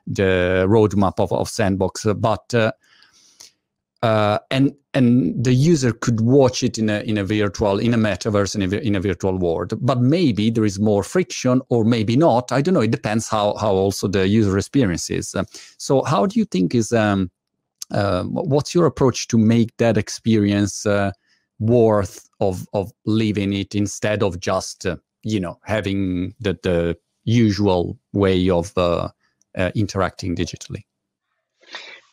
the 0.08 0.66
roadmap 0.68 1.20
of, 1.20 1.32
of 1.32 1.48
sandbox. 1.48 2.06
But 2.18 2.54
uh, 2.54 2.72
uh, 4.02 4.40
and 4.50 4.74
and 4.94 5.44
the 5.44 5.54
user 5.54 5.92
could 5.92 6.22
watch 6.22 6.64
it 6.64 6.78
in 6.78 6.90
a 6.90 7.02
in 7.02 7.18
a 7.18 7.24
virtual 7.24 7.80
in 7.80 7.94
a 7.94 7.98
metaverse 7.98 8.56
in 8.56 8.62
a, 8.62 8.78
in 8.78 8.96
a 8.96 9.00
virtual 9.00 9.38
world. 9.38 9.74
But 9.86 10.00
maybe 10.00 10.50
there 10.50 10.66
is 10.66 10.80
more 10.80 11.04
friction 11.04 11.62
or 11.70 11.84
maybe 11.84 12.16
not. 12.16 12.52
I 12.52 12.62
don't 12.62 12.74
know. 12.74 12.82
It 12.82 12.92
depends 12.92 13.28
how 13.28 13.56
how 13.58 13.74
also 13.74 14.08
the 14.08 14.28
user 14.28 14.58
experience 14.58 15.10
is. 15.10 15.36
Uh, 15.36 15.44
so 15.78 16.04
how 16.04 16.26
do 16.26 16.40
you 16.40 16.46
think 16.46 16.74
is 16.74 16.94
um 16.94 17.30
uh, 17.92 18.24
what's 18.24 18.74
your 18.74 18.86
approach 18.86 19.28
to 19.28 19.38
make 19.38 19.76
that 19.78 19.98
experience 19.98 20.86
uh, 20.86 21.12
worth 21.60 22.30
of 22.40 22.66
of 22.74 22.92
living 23.06 23.54
it 23.54 23.76
instead 23.76 24.24
of 24.24 24.40
just 24.40 24.86
uh, 24.86 24.96
you 25.24 25.40
know 25.40 25.60
having 25.64 26.34
the 26.40 26.58
the 26.64 26.98
usual 27.26 28.00
way 28.14 28.50
of 28.50 28.76
uh, 28.78 29.10
interacting 29.76 30.36
digitally 30.36 30.84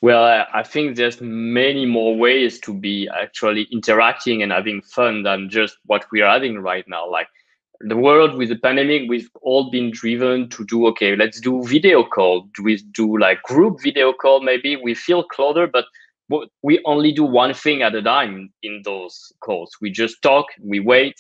well, 0.03 0.47
I 0.53 0.63
think 0.63 0.97
there's 0.97 1.21
many 1.21 1.87
more 1.87 2.17
ways 2.17 2.61
to 2.61 2.75
be 2.75 3.09
actually 3.09 3.67
interacting 3.73 4.43
and 4.43 4.53
having 4.53 4.83
fun 4.83 5.23
than 5.23 5.49
just 5.49 5.79
what 5.87 6.05
we 6.13 6.21
are 6.21 6.33
having 6.33 6.59
right 6.59 6.85
now. 6.87 7.11
Like 7.11 7.29
the 7.81 7.97
world 7.97 8.37
with 8.37 8.51
the 8.51 8.57
pandemic, 8.57 9.09
we've 9.09 9.31
all 9.43 9.71
been 9.71 9.91
driven 9.91 10.49
to 10.51 10.65
do 10.67 10.87
okay. 10.89 11.17
Let's 11.17 11.41
do 11.41 11.63
video 11.63 12.05
call. 12.05 12.49
Do 12.55 12.63
we 12.63 12.77
do 12.77 13.19
like 13.19 13.43
group 13.43 13.83
video 13.83 14.13
call? 14.13 14.41
Maybe 14.41 14.77
we 14.77 14.95
feel 14.95 15.25
closer, 15.25 15.67
but 15.67 15.87
we 16.63 16.81
only 16.85 17.13
do 17.13 17.25
one 17.25 17.55
thing 17.55 17.83
at 17.83 17.95
a 17.95 18.03
time 18.03 18.53
in 18.63 18.83
those 18.85 19.33
calls. 19.41 19.77
We 19.81 19.91
just 19.91 20.21
talk, 20.23 20.47
we 20.61 20.81
wait, 20.81 21.15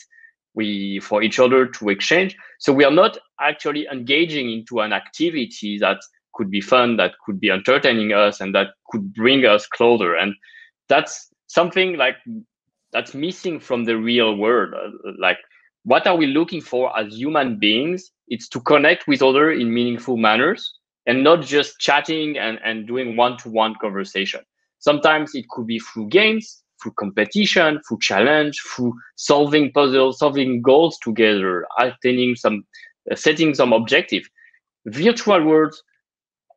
we 0.54 1.00
for 1.00 1.23
each 1.23 1.38
other 1.38 1.66
to 1.66 1.88
exchange. 1.90 2.37
So 2.59 2.73
we 2.73 2.85
are 2.85 2.90
not 2.90 3.18
actually 3.40 3.87
engaging 3.90 4.50
into 4.50 4.80
an 4.80 4.92
activity 4.92 5.78
that 5.78 5.99
could 6.37 6.50
be 6.50 6.61
fun, 6.61 6.97
that 6.99 7.12
could 7.25 7.40
be 7.40 7.50
entertaining 7.50 8.12
us, 8.12 8.40
and 8.40 8.55
that 8.55 8.69
could 8.90 9.12
bring 9.14 9.45
us 9.45 9.66
closer. 9.66 10.14
And 10.14 10.35
that's 10.88 11.28
something 11.49 11.97
like 11.97 12.16
that's 12.93 13.14
missing 13.14 13.59
from 13.61 13.85
the 13.85 13.97
real 13.97 14.37
world. 14.37 14.75
Uh, 14.75 15.12
like, 15.19 15.38
what 15.85 16.07
are 16.07 16.16
we 16.16 16.26
looking 16.26 16.61
for 16.61 16.97
as 16.99 17.14
human 17.14 17.59
beings? 17.59 18.11
It's 18.28 18.49
to 18.50 18.61
connect 18.61 19.07
with 19.09 19.23
other 19.23 19.50
in 19.50 19.73
meaningful 19.73 20.16
manners 20.16 20.78
and 21.07 21.23
not 21.23 21.43
just 21.43 21.78
chatting 21.78 22.38
and, 22.38 22.59
and 22.64 22.87
doing 22.87 23.16
one-to-one 23.16 23.75
conversation. 23.81 24.40
Sometimes 24.78 25.35
it 25.35 25.47
could 25.50 25.66
be 25.66 25.78
through 25.78 26.09
games, 26.09 26.62
through 26.83 26.93
competition, 26.99 27.81
through 27.87 27.99
challenge, 28.00 28.61
through 28.61 28.93
solving 29.16 29.73
puzzles, 29.73 30.19
solving 30.19 30.62
goals 30.62 30.99
together, 31.02 31.66
attaining 31.78 32.35
some, 32.35 32.64
uh, 33.11 33.14
setting 33.14 33.55
some 33.55 33.73
objective. 33.73 34.25
Virtual 34.87 35.43
worlds 35.43 35.83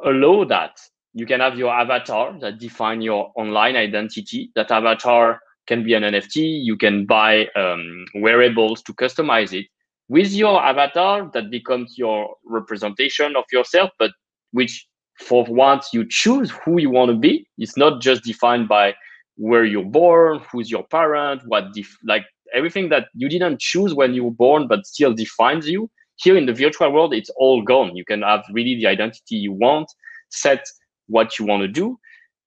allow 0.03 0.43
that. 0.45 0.79
You 1.13 1.25
can 1.25 1.39
have 1.39 1.57
your 1.57 1.73
avatar 1.73 2.37
that 2.39 2.59
define 2.59 3.01
your 3.01 3.31
online 3.35 3.75
identity. 3.75 4.51
That 4.55 4.71
avatar 4.71 5.39
can 5.69 5.83
be 5.83 5.93
an 5.93 6.03
nft 6.03 6.35
you 6.35 6.75
can 6.75 7.05
buy 7.05 7.45
um, 7.55 8.05
wearables 8.15 8.81
to 8.81 8.91
customize 8.93 9.53
it 9.53 9.67
with 10.09 10.31
your 10.33 10.61
avatar 10.71 11.29
that 11.35 11.51
becomes 11.51 11.93
your 11.95 12.35
representation 12.43 13.35
of 13.35 13.43
yourself 13.51 13.91
but 13.99 14.11
which 14.51 14.87
for 15.19 15.45
once 15.47 15.89
you 15.93 16.03
choose 16.09 16.49
who 16.49 16.79
you 16.79 16.89
want 16.89 17.11
to 17.11 17.15
be. 17.15 17.45
It's 17.57 17.77
not 17.77 18.01
just 18.01 18.23
defined 18.23 18.67
by 18.67 18.95
where 19.35 19.63
you're 19.63 19.91
born 20.01 20.41
who's 20.51 20.69
your 20.71 20.85
parent 20.87 21.41
what 21.45 21.65
def- 21.73 21.97
like 22.03 22.25
everything 22.53 22.89
that 22.89 23.05
you 23.13 23.29
didn't 23.29 23.59
choose 23.59 23.93
when 23.93 24.13
you 24.13 24.23
were 24.25 24.39
born 24.45 24.67
but 24.67 24.85
still 24.85 25.13
defines 25.13 25.65
you 25.69 25.89
here 26.19 26.37
in 26.37 26.45
the 26.45 26.53
virtual 26.53 26.91
world, 26.91 27.13
it's 27.13 27.29
all 27.37 27.61
gone. 27.61 27.95
You 27.95 28.05
can 28.05 28.21
have 28.21 28.43
really 28.51 28.75
the 28.75 28.87
identity 28.87 29.35
you 29.35 29.53
want, 29.53 29.89
set 30.29 30.65
what 31.07 31.39
you 31.39 31.45
want 31.45 31.61
to 31.61 31.67
do, 31.67 31.97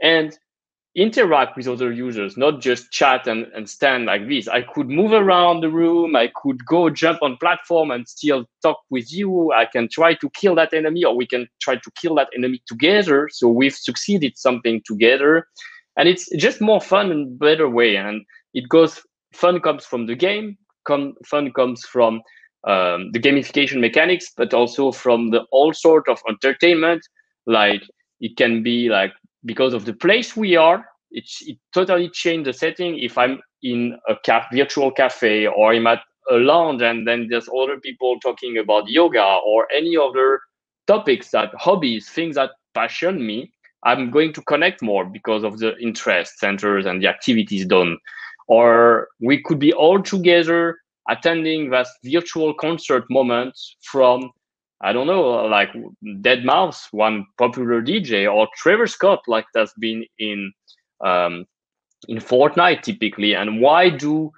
and 0.03 0.37
interact 0.95 1.57
with 1.57 1.67
other 1.69 1.91
users, 1.91 2.37
not 2.37 2.61
just 2.61 2.91
chat 2.93 3.27
and, 3.27 3.47
and 3.55 3.69
stand 3.69 4.05
like 4.05 4.29
this. 4.29 4.47
I 4.47 4.61
could 4.61 4.91
move 4.91 5.13
around 5.13 5.63
the 5.63 5.71
room. 5.71 6.15
I 6.15 6.31
could 6.35 6.65
go 6.67 6.91
jump 6.91 7.23
on 7.23 7.39
platform 7.39 7.91
and 7.91 8.07
still 8.07 8.45
talk 8.63 8.79
with 8.91 9.11
you. 9.11 9.53
I 9.53 9.65
can 9.65 9.89
try 9.89 10.15
to 10.15 10.29
kill 10.31 10.55
that 10.57 10.75
enemy 10.75 11.03
or 11.05 11.17
we 11.17 11.27
can 11.27 11.49
try 11.63 11.77
to 11.77 11.91
kill 11.97 12.15
that 12.17 12.29
enemy 12.37 12.63
together. 12.67 13.29
So 13.33 13.49
we've 13.49 13.75
succeeded 13.75 14.37
something 14.37 14.83
together. 14.87 15.47
And 15.97 16.09
it's 16.09 16.29
just 16.37 16.61
more 16.61 16.81
fun 16.81 17.11
and 17.11 17.39
better 17.39 17.71
way. 17.71 17.97
And 17.97 18.23
it 18.53 18.69
goes, 18.69 19.01
fun 19.33 19.61
comes 19.61 19.87
from 19.87 20.07
the 20.07 20.15
game, 20.15 20.59
come, 20.87 21.15
fun 21.25 21.53
comes 21.53 21.87
from 21.87 22.21
um, 22.65 23.11
the 23.13 23.21
gamification 23.21 23.81
mechanics, 23.81 24.33
but 24.37 24.55
also 24.55 24.93
from 24.93 25.31
the 25.31 25.43
all 25.51 25.73
sort 25.73 26.09
of 26.09 26.21
entertainment. 26.29 27.03
Like 27.47 27.83
it 28.21 28.37
can 28.37 28.63
be 28.63 28.89
like 28.89 29.13
because 29.45 29.75
of 29.75 29.85
the 29.85 29.93
place 29.95 30.37
we 30.37 30.57
are, 30.57 30.87
it, 31.11 31.25
it 31.43 31.59
totally 31.73 32.09
changed 32.09 32.47
the 32.47 32.53
setting. 32.53 32.99
If 32.99 33.19
I'm 33.19 33.41
in 33.63 33.99
a 34.09 34.15
ca- 34.25 34.47
virtual 34.53 34.91
cafe 34.91 35.47
or 35.47 35.73
I'm 35.73 35.87
at 35.87 36.01
a 36.31 36.37
lounge 36.37 36.83
and 36.83 37.07
then 37.07 37.27
there's 37.29 37.49
other 37.49 37.79
people 37.81 38.19
talking 38.21 38.59
about 38.59 38.89
yoga 38.89 39.39
or 39.47 39.67
any 39.75 39.97
other 39.97 40.41
topics 40.87 41.31
that 41.31 41.51
hobbies, 41.55 42.09
things 42.09 42.37
that 42.37 42.51
passion 42.75 43.27
me, 43.27 43.53
I'm 43.85 44.11
going 44.11 44.33
to 44.35 44.43
connect 44.43 44.83
more 44.83 45.05
because 45.05 45.43
of 45.43 45.59
the 45.59 45.77
interest 45.79 46.39
centers 46.39 46.87
and 46.87 47.03
the 47.03 47.09
activities 47.09 47.67
done. 47.67 47.99
Or 48.47 49.09
we 49.21 49.43
could 49.43 49.59
be 49.59 49.73
all 49.73 50.03
together 50.03 50.79
attending 51.09 51.71
that 51.71 51.87
virtual 52.05 52.55
concert 52.55 53.05
moment 53.11 53.59
from 53.83 54.31
I 54.85 54.93
don't 54.93 55.07
know, 55.07 55.47
like 55.47 55.71
deadmau5, 56.05 56.89
one 56.91 57.25
popular 57.39 57.81
DJ, 57.81 58.33
or 58.33 58.49
Travis 58.57 58.93
Scott, 58.93 59.21
like 59.29 59.47
that's 59.55 59.73
been 59.79 60.05
in 60.19 60.53
um, 61.05 61.47
in 62.09 62.19
Fortnite 62.19 62.83
typically. 62.83 63.35
And 63.35 63.61
why 63.61 63.91
do 63.91 64.33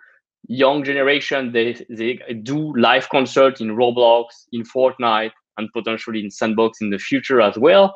young 0.46 0.84
generation 0.84 1.52
they 1.52 1.82
they 1.88 2.20
do 2.42 2.76
live 2.76 3.08
concert 3.08 3.62
in 3.62 3.68
Roblox, 3.68 4.26
in 4.52 4.64
Fortnite, 4.64 5.32
and 5.56 5.72
potentially 5.72 6.20
in 6.20 6.30
Sandbox 6.30 6.82
in 6.82 6.90
the 6.90 6.98
future 6.98 7.40
as 7.40 7.56
well? 7.56 7.94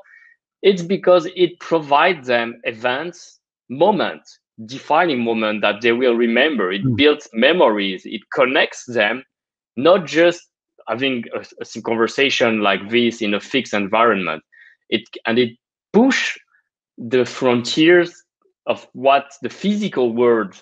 It's 0.63 0.83
because 0.83 1.29
it 1.37 1.61
provides 1.61 2.29
them 2.29 2.61
events, 2.65 3.41
moments 3.69 4.39
defining 4.67 5.23
moment 5.23 5.63
that 5.63 5.81
they 5.81 5.93
will 5.93 6.15
remember. 6.15 6.73
It 6.73 6.85
mm. 6.85 6.97
builds 6.97 7.29
memories. 7.33 8.03
It 8.05 8.23
connects 8.35 8.85
them, 8.87 9.25
not 9.77 10.07
just 10.07 10.43
having 10.89 11.25
a, 11.35 11.45
a, 11.61 11.83
conversation 11.83 12.61
like 12.61 12.89
this 12.91 13.23
in 13.23 13.35
a 13.35 13.41
fixed 13.41 13.75
environment. 13.75 14.43
It 14.89 15.03
and 15.27 15.39
it 15.39 15.57
push 15.93 16.39
the 16.97 17.25
frontiers 17.25 18.25
of 18.67 18.87
what 18.93 19.33
the 19.43 19.49
physical 19.49 20.13
world 20.13 20.61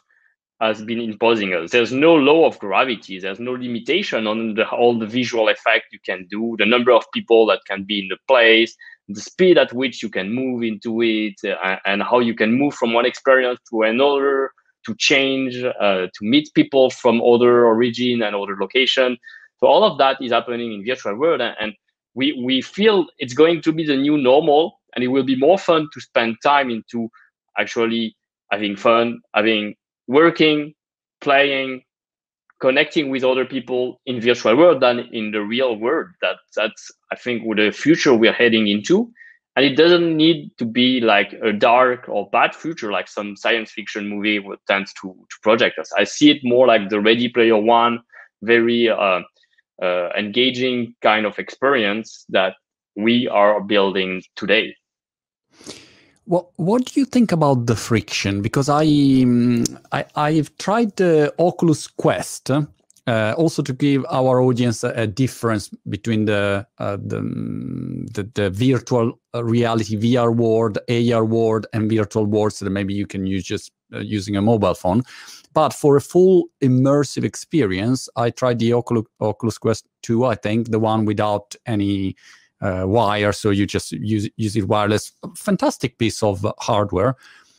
has 0.61 0.83
been 0.83 1.01
imposing 1.01 1.53
us. 1.55 1.71
There's 1.71 1.93
no 1.93 2.15
law 2.15 2.47
of 2.47 2.59
gravity. 2.59 3.19
There's 3.19 3.41
no 3.41 3.53
limitation 3.53 4.27
on 4.27 4.55
the, 4.55 4.67
all 4.69 4.99
the 4.99 5.07
visual 5.07 5.49
effect 5.49 5.87
you 5.93 5.99
can 6.05 6.27
do, 6.31 6.57
the 6.59 6.65
number 6.65 6.93
of 6.93 7.05
people 7.13 7.47
that 7.47 7.61
can 7.67 7.85
be 7.85 8.01
in 8.01 8.09
the 8.09 8.17
place, 8.27 8.75
the 9.09 9.21
speed 9.21 9.57
at 9.59 9.73
which 9.73 10.03
you 10.03 10.09
can 10.09 10.33
move 10.33 10.63
into 10.63 11.01
it, 11.03 11.35
uh, 11.45 11.77
and 11.85 12.03
how 12.03 12.19
you 12.19 12.35
can 12.35 12.53
move 12.59 12.75
from 12.75 12.93
one 12.93 13.07
experience 13.07 13.61
to 13.71 13.83
another, 13.83 14.51
to 14.85 14.95
change, 14.99 15.63
uh, 15.63 16.07
to 16.07 16.21
meet 16.23 16.49
people 16.55 16.91
from 16.91 17.21
other 17.23 17.67
origin 17.67 18.23
and 18.23 18.35
other 18.35 18.57
location. 18.59 19.17
So 19.59 19.67
all 19.67 19.85
of 19.85 19.99
that 19.99 20.21
is 20.21 20.33
happening 20.33 20.73
in 20.73 20.85
virtual 20.85 21.17
world, 21.17 21.41
and 21.41 21.73
we 22.15 22.33
we 22.45 22.63
feel 22.63 23.07
it's 23.19 23.35
going 23.35 23.63
to 23.63 23.73
be 23.73 23.87
the 23.87 23.97
new 23.97 24.17
normal, 24.19 24.81
and 24.95 25.05
it 25.05 25.09
will 25.09 25.25
be 25.25 25.37
more 25.37 25.59
fun 25.59 25.89
to 25.93 26.01
spend 26.01 26.37
time 26.43 26.71
into 26.71 27.09
actually 27.59 28.17
having 28.51 28.77
fun, 28.77 29.21
having 29.35 29.75
working, 30.09 30.75
playing, 31.21 31.83
connecting 32.61 33.11
with 33.11 33.25
other 33.25 33.45
people 33.45 34.01
in 34.07 34.21
virtual 34.21 34.57
world 34.57 34.81
than 34.81 35.01
in 35.13 35.31
the 35.31 35.41
real 35.41 35.77
world. 35.77 36.09
That 36.23 36.37
that's 36.55 36.91
I 37.13 37.17
think 37.17 37.45
with 37.45 37.59
the 37.59 37.71
future 37.71 38.15
we're 38.15 38.33
heading 38.33 38.69
into. 38.69 39.11
And 39.57 39.65
it 39.65 39.75
doesn't 39.75 40.15
need 40.15 40.51
to 40.59 40.67
be 40.67 41.01
like 41.01 41.33
a 41.43 41.51
dark 41.51 42.11
or 42.11 42.29
bad 42.31 42.55
future 42.55 42.93
like 42.93 43.09
some 43.09 43.37
science 43.37 43.71
fiction 43.71 44.07
movie 44.07 44.47
tends 44.69 44.93
to, 45.01 45.09
to 45.09 45.37
project 45.43 45.79
us. 45.79 45.91
I 45.97 46.05
see 46.05 46.31
it 46.31 46.43
more 46.43 46.67
like 46.67 46.91
the 46.91 47.01
Ready 47.01 47.31
Player 47.31 47.57
One, 47.57 48.01
very 48.43 48.91
uh, 48.91 49.21
uh, 49.83 50.09
engaging 50.17 50.95
kind 51.01 51.25
of 51.25 51.39
experience 51.39 52.27
that 52.29 52.55
we 52.97 53.29
are 53.29 53.63
building 53.63 54.23
today. 54.37 54.75
What 56.27 56.47
What 56.57 56.85
do 56.85 57.01
you 57.01 57.07
think 57.07 57.33
about 57.33 57.67
the 57.67 57.77
friction? 57.77 58.43
Because 58.43 58.69
I, 58.69 58.85
mm, 58.87 59.81
I 59.93 60.05
I've 60.15 60.57
tried 60.59 60.97
the 60.97 61.33
Oculus 61.39 61.87
Quest 61.87 62.51
uh, 63.07 63.35
also 63.37 63.63
to 63.63 63.73
give 63.73 64.05
our 64.11 64.41
audience 64.41 64.83
a, 64.83 64.91
a 64.91 65.07
difference 65.07 65.71
between 65.89 66.25
the, 66.25 66.67
uh, 66.79 66.97
the, 66.97 67.21
the, 68.13 68.29
the 68.35 68.51
virtual 68.51 69.19
reality 69.35 69.97
VR 69.97 70.35
world, 70.35 70.79
AR 70.89 71.25
world, 71.25 71.67
and 71.73 71.91
virtual 71.91 72.27
worlds 72.27 72.59
that 72.59 72.71
maybe 72.71 72.95
you 72.95 73.07
can 73.07 73.27
use 73.27 73.45
just 73.45 73.71
uh, 73.95 74.01
using 74.01 74.37
a 74.37 74.43
mobile 74.43 74.75
phone. 74.75 75.03
But 75.55 75.73
for 75.73 75.97
a 75.97 76.01
full 76.01 76.49
immersive 76.63 77.25
experience, 77.25 78.09
I 78.17 78.31
tried 78.31 78.59
the 78.59 78.73
Oculus, 78.73 79.05
Oculus 79.21 79.59
Quest 79.59 79.87
2, 80.03 80.25
I 80.25 80.35
think, 80.35 80.71
the 80.71 80.81
one 80.81 81.05
without 81.05 81.55
any 81.65 82.17
uh, 82.61 82.85
wire, 82.87 83.33
so 83.33 83.51
you 83.51 83.67
just 83.67 83.93
use 83.93 84.29
use 84.37 84.57
it 84.57 84.69
wireless. 84.69 85.13
Fantastic 85.37 85.99
piece 85.99 86.23
of 86.23 86.47
hardware. 86.59 87.17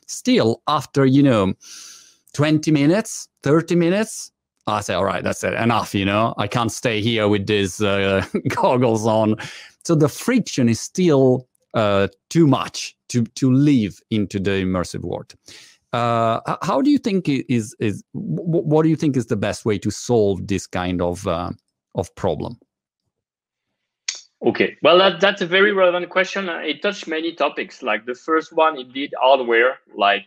Still, 0.07 0.61
after 0.67 1.05
you 1.05 1.21
know, 1.21 1.53
20 2.33 2.71
minutes, 2.71 3.27
30 3.43 3.75
minutes, 3.75 4.31
I 4.67 4.81
say, 4.81 4.93
all 4.93 5.05
right, 5.05 5.23
that's 5.23 5.43
it, 5.43 5.53
enough. 5.53 5.93
You 5.95 6.05
know, 6.05 6.33
I 6.37 6.47
can't 6.47 6.71
stay 6.71 7.01
here 7.01 7.27
with 7.27 7.47
these 7.47 7.81
uh, 7.81 8.25
goggles 8.47 9.05
on. 9.05 9.35
So 9.85 9.95
the 9.95 10.09
friction 10.09 10.69
is 10.69 10.79
still 10.79 11.47
uh, 11.73 12.07
too 12.29 12.47
much 12.47 12.95
to 13.09 13.23
to 13.23 13.51
live 13.51 13.99
into 14.09 14.39
the 14.39 14.51
immersive 14.51 15.01
world. 15.01 15.33
Uh, 15.93 16.41
how 16.61 16.81
do 16.81 16.89
you 16.89 16.97
think 16.97 17.29
is 17.29 17.75
is 17.79 18.03
what 18.13 18.83
do 18.83 18.89
you 18.89 18.95
think 18.95 19.15
is 19.15 19.27
the 19.27 19.37
best 19.37 19.65
way 19.65 19.77
to 19.79 19.89
solve 19.89 20.47
this 20.47 20.67
kind 20.67 21.01
of 21.01 21.25
uh, 21.27 21.51
of 21.95 22.13
problem? 22.15 22.57
Okay, 24.45 24.77
well 24.83 24.99
that 24.99 25.19
that's 25.19 25.41
a 25.41 25.47
very 25.47 25.71
relevant 25.71 26.09
question. 26.09 26.47
It 26.49 26.81
touched 26.81 27.07
many 27.07 27.33
topics. 27.33 27.81
Like 27.81 28.05
the 28.05 28.13
first 28.13 28.53
one, 28.53 28.77
indeed, 28.77 29.13
hardware. 29.19 29.79
Like 29.95 30.25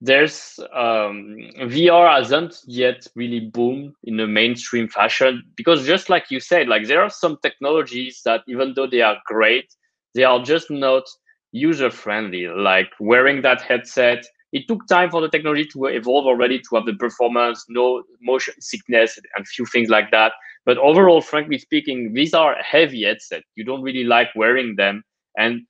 there's 0.00 0.58
um, 0.72 1.36
VR 1.60 2.16
hasn't 2.16 2.56
yet 2.66 3.06
really 3.14 3.40
boomed 3.40 3.94
in 4.02 4.18
a 4.20 4.26
mainstream 4.26 4.88
fashion 4.88 5.42
because 5.56 5.86
just 5.86 6.10
like 6.10 6.30
you 6.30 6.40
said, 6.40 6.68
like 6.68 6.88
there 6.88 7.00
are 7.00 7.10
some 7.10 7.38
technologies 7.42 8.20
that 8.24 8.42
even 8.48 8.74
though 8.74 8.88
they 8.88 9.02
are 9.02 9.16
great, 9.26 9.72
they 10.14 10.24
are 10.24 10.42
just 10.42 10.70
not 10.70 11.04
user 11.52 11.90
friendly. 11.90 12.48
Like 12.48 12.90
wearing 12.98 13.42
that 13.42 13.62
headset, 13.62 14.24
it 14.54 14.66
took 14.68 14.86
time 14.86 15.10
for 15.10 15.20
the 15.20 15.28
technology 15.28 15.66
to 15.66 15.86
evolve 15.86 16.26
already 16.26 16.58
to 16.60 16.76
have 16.76 16.86
the 16.86 16.94
performance, 16.94 17.64
no 17.68 18.02
motion 18.22 18.54
sickness, 18.60 19.18
and 19.36 19.46
few 19.48 19.66
things 19.66 19.90
like 19.90 20.10
that. 20.12 20.32
But 20.64 20.78
overall, 20.78 21.20
frankly 21.20 21.58
speaking, 21.58 22.14
these 22.14 22.32
are 22.32 22.56
heavy 22.62 23.02
headsets. 23.04 23.46
You 23.56 23.64
don't 23.64 23.82
really 23.82 24.04
like 24.04 24.28
wearing 24.34 24.76
them, 24.76 25.02
and 25.36 25.62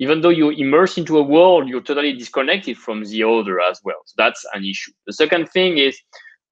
even 0.00 0.22
though 0.22 0.30
you 0.30 0.48
immerse 0.50 0.96
into 0.96 1.18
a 1.18 1.22
world, 1.22 1.68
you're 1.68 1.82
totally 1.82 2.14
disconnected 2.14 2.78
from 2.78 3.04
the 3.04 3.22
other 3.22 3.60
as 3.60 3.78
well. 3.84 4.00
So 4.06 4.14
that's 4.16 4.44
an 4.54 4.64
issue. 4.64 4.92
The 5.06 5.12
second 5.12 5.50
thing 5.50 5.76
is, 5.76 6.00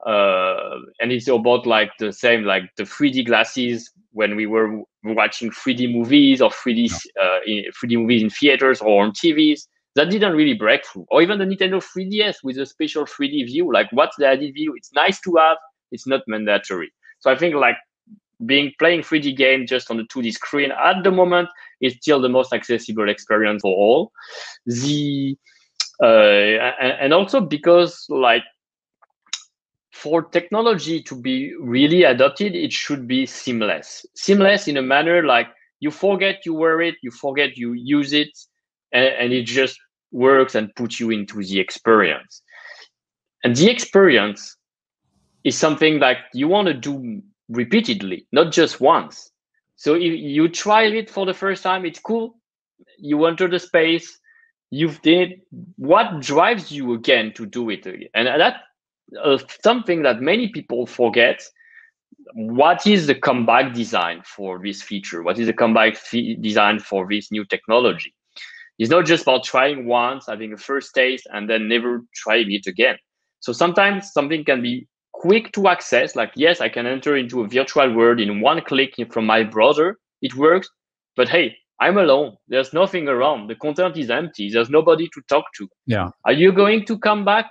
uh, 0.07 0.77
and 1.01 1.11
it's 1.11 1.29
about 1.29 1.67
like 1.67 1.91
the 1.99 2.13
same, 2.13 2.45
like 2.45 2.65
the 2.77 2.85
3D 2.85 3.27
glasses 3.27 3.91
when 4.13 4.37
we 4.37 4.47
were 4.47 4.83
watching 5.03 5.51
3D 5.51 5.93
movies 5.93 6.43
or 6.43 6.51
3D 6.51 6.93
uh, 7.21 7.39
3D 7.83 7.99
movies 7.99 8.23
in 8.23 8.31
theaters 8.31 8.81
or 8.83 9.03
on 9.03 9.13
TVs. 9.13 9.63
That 9.99 10.11
didn't 10.11 10.37
really 10.37 10.55
break 10.55 10.87
through. 10.87 11.07
Or 11.11 11.21
even 11.23 11.41
the 11.41 11.45
Nintendo 11.45 11.83
3DS 11.83 12.37
with 12.45 12.57
a 12.57 12.65
special 12.65 13.05
3D 13.05 13.47
view. 13.47 13.73
Like, 13.73 13.89
what's 13.91 14.15
the 14.17 14.29
added 14.29 14.55
view? 14.55 14.73
It's 14.77 14.93
nice 14.93 15.21
to 15.23 15.35
have. 15.35 15.57
It's 15.91 16.07
not 16.07 16.21
mandatory. 16.29 16.93
So 17.19 17.33
I 17.33 17.37
think 17.37 17.57
like 17.57 17.75
being 18.47 18.71
playing 18.79 19.01
3D 19.01 19.37
game 19.37 19.67
just 19.67 19.91
on 19.91 19.97
the 19.97 20.05
2D 20.05 20.35
screen 20.35 20.71
at 20.71 21.03
the 21.03 21.11
moment 21.11 21.49
is 21.81 21.97
still 21.97 22.21
the 22.21 22.29
most 22.29 22.53
accessible 22.53 23.09
experience 23.09 23.63
for 23.63 23.75
all. 23.75 24.13
The 24.67 25.37
uh, 26.01 26.07
and 26.07 27.13
also 27.13 27.41
because 27.41 28.07
like 28.09 28.45
for 29.93 30.23
technology 30.23 31.03
to 31.03 31.21
be 31.21 31.53
really 31.61 32.05
adopted, 32.05 32.55
it 32.55 32.73
should 32.73 33.09
be 33.09 33.27
seamless. 33.27 34.07
Seamless 34.15 34.69
in 34.69 34.77
a 34.77 34.83
manner 34.83 35.25
like 35.25 35.49
you 35.81 35.91
forget 35.91 36.47
you 36.47 36.55
wear 36.55 36.81
it, 36.81 36.95
you 37.03 37.11
forget 37.11 37.57
you 37.57 37.73
use 37.73 38.13
it, 38.13 38.31
and, 38.93 39.07
and 39.07 39.33
it 39.33 39.43
just 39.43 39.77
works 40.11 40.55
and 40.55 40.75
put 40.75 40.99
you 40.99 41.11
into 41.11 41.43
the 41.43 41.61
experience. 41.61 42.43
And 43.45 43.55
the 43.55 43.71
experience 43.71 44.57
is 45.45 45.57
something 45.57 46.01
that 46.01 46.19
you 46.35 46.49
want 46.49 46.69
to 46.69 46.75
do 46.75 47.23
repeatedly, 47.49 48.27
not 48.33 48.53
just 48.53 48.81
once. 48.81 49.31
So 49.77 49.95
if 49.95 50.03
you 50.03 50.49
try 50.49 50.85
it 50.85 51.09
for 51.09 51.25
the 51.25 51.35
first 51.35 51.63
time, 51.63 51.85
it's 51.87 52.01
cool. 52.01 52.37
You 52.99 53.25
enter 53.27 53.49
the 53.49 53.59
space, 53.59 54.19
you've 54.71 55.01
did 55.03 55.41
what 55.77 56.21
drives 56.21 56.71
you 56.73 56.95
again 56.95 57.33
to 57.35 57.47
do 57.47 57.71
it 57.71 57.87
again, 57.87 58.09
and 58.15 58.27
that 58.27 58.57
uh, 59.23 59.39
something 59.63 60.03
that 60.03 60.21
many 60.21 60.49
people 60.49 60.87
forget. 60.87 61.43
What 62.35 62.87
is 62.87 63.07
the 63.07 63.15
comeback 63.15 63.73
design 63.73 64.23
for 64.25 64.61
this 64.63 64.83
feature? 64.83 65.23
What 65.23 65.39
is 65.39 65.47
the 65.47 65.55
comeback 65.55 65.97
design 66.11 66.79
for 66.79 67.07
this 67.09 67.33
new 67.33 67.45
technology? 67.47 68.13
It's 68.79 68.91
not 68.91 69.07
just 69.07 69.23
about 69.23 69.45
trying 69.45 69.87
once, 69.87 70.27
having 70.27 70.53
a 70.53 70.57
first 70.57 70.95
taste, 70.95 71.27
and 71.33 71.51
then 71.51 71.69
never 71.69 72.03
trying 72.15 72.53
it 72.53 72.67
again. 72.67 72.97
So 73.41 73.53
sometimes 73.53 74.13
something 74.13 74.45
can 74.45 74.63
be 74.63 74.87
quick 75.13 75.53
to 75.53 75.69
access. 75.69 76.15
Like, 76.15 76.33
yes, 76.37 76.61
I 76.61 76.69
can 76.69 76.87
enter 76.87 77.17
into 77.17 77.43
a 77.43 77.49
virtual 77.49 77.93
world 77.93 78.21
in 78.21 78.41
one 78.41 78.61
click 78.61 78.95
from 79.11 79.27
my 79.27 79.43
browser. 79.43 79.97
It 80.23 80.35
works. 80.37 80.69
But 81.17 81.29
hey, 81.29 81.57
I'm 81.81 81.99
alone. 81.99 82.37
There's 82.47 82.73
nothing 82.73 83.09
around. 83.09 83.49
The 83.49 83.57
content 83.57 83.97
is 83.97 84.11
empty. 84.11 84.51
There's 84.51 84.71
nobody 84.71 85.09
to 85.15 85.23
talk 85.29 85.45
to. 85.57 85.69
Yeah. 85.87 86.11
Are 86.25 86.33
you 86.33 86.53
going 86.53 86.85
to 86.87 86.99
come 86.99 87.25
back? 87.25 87.47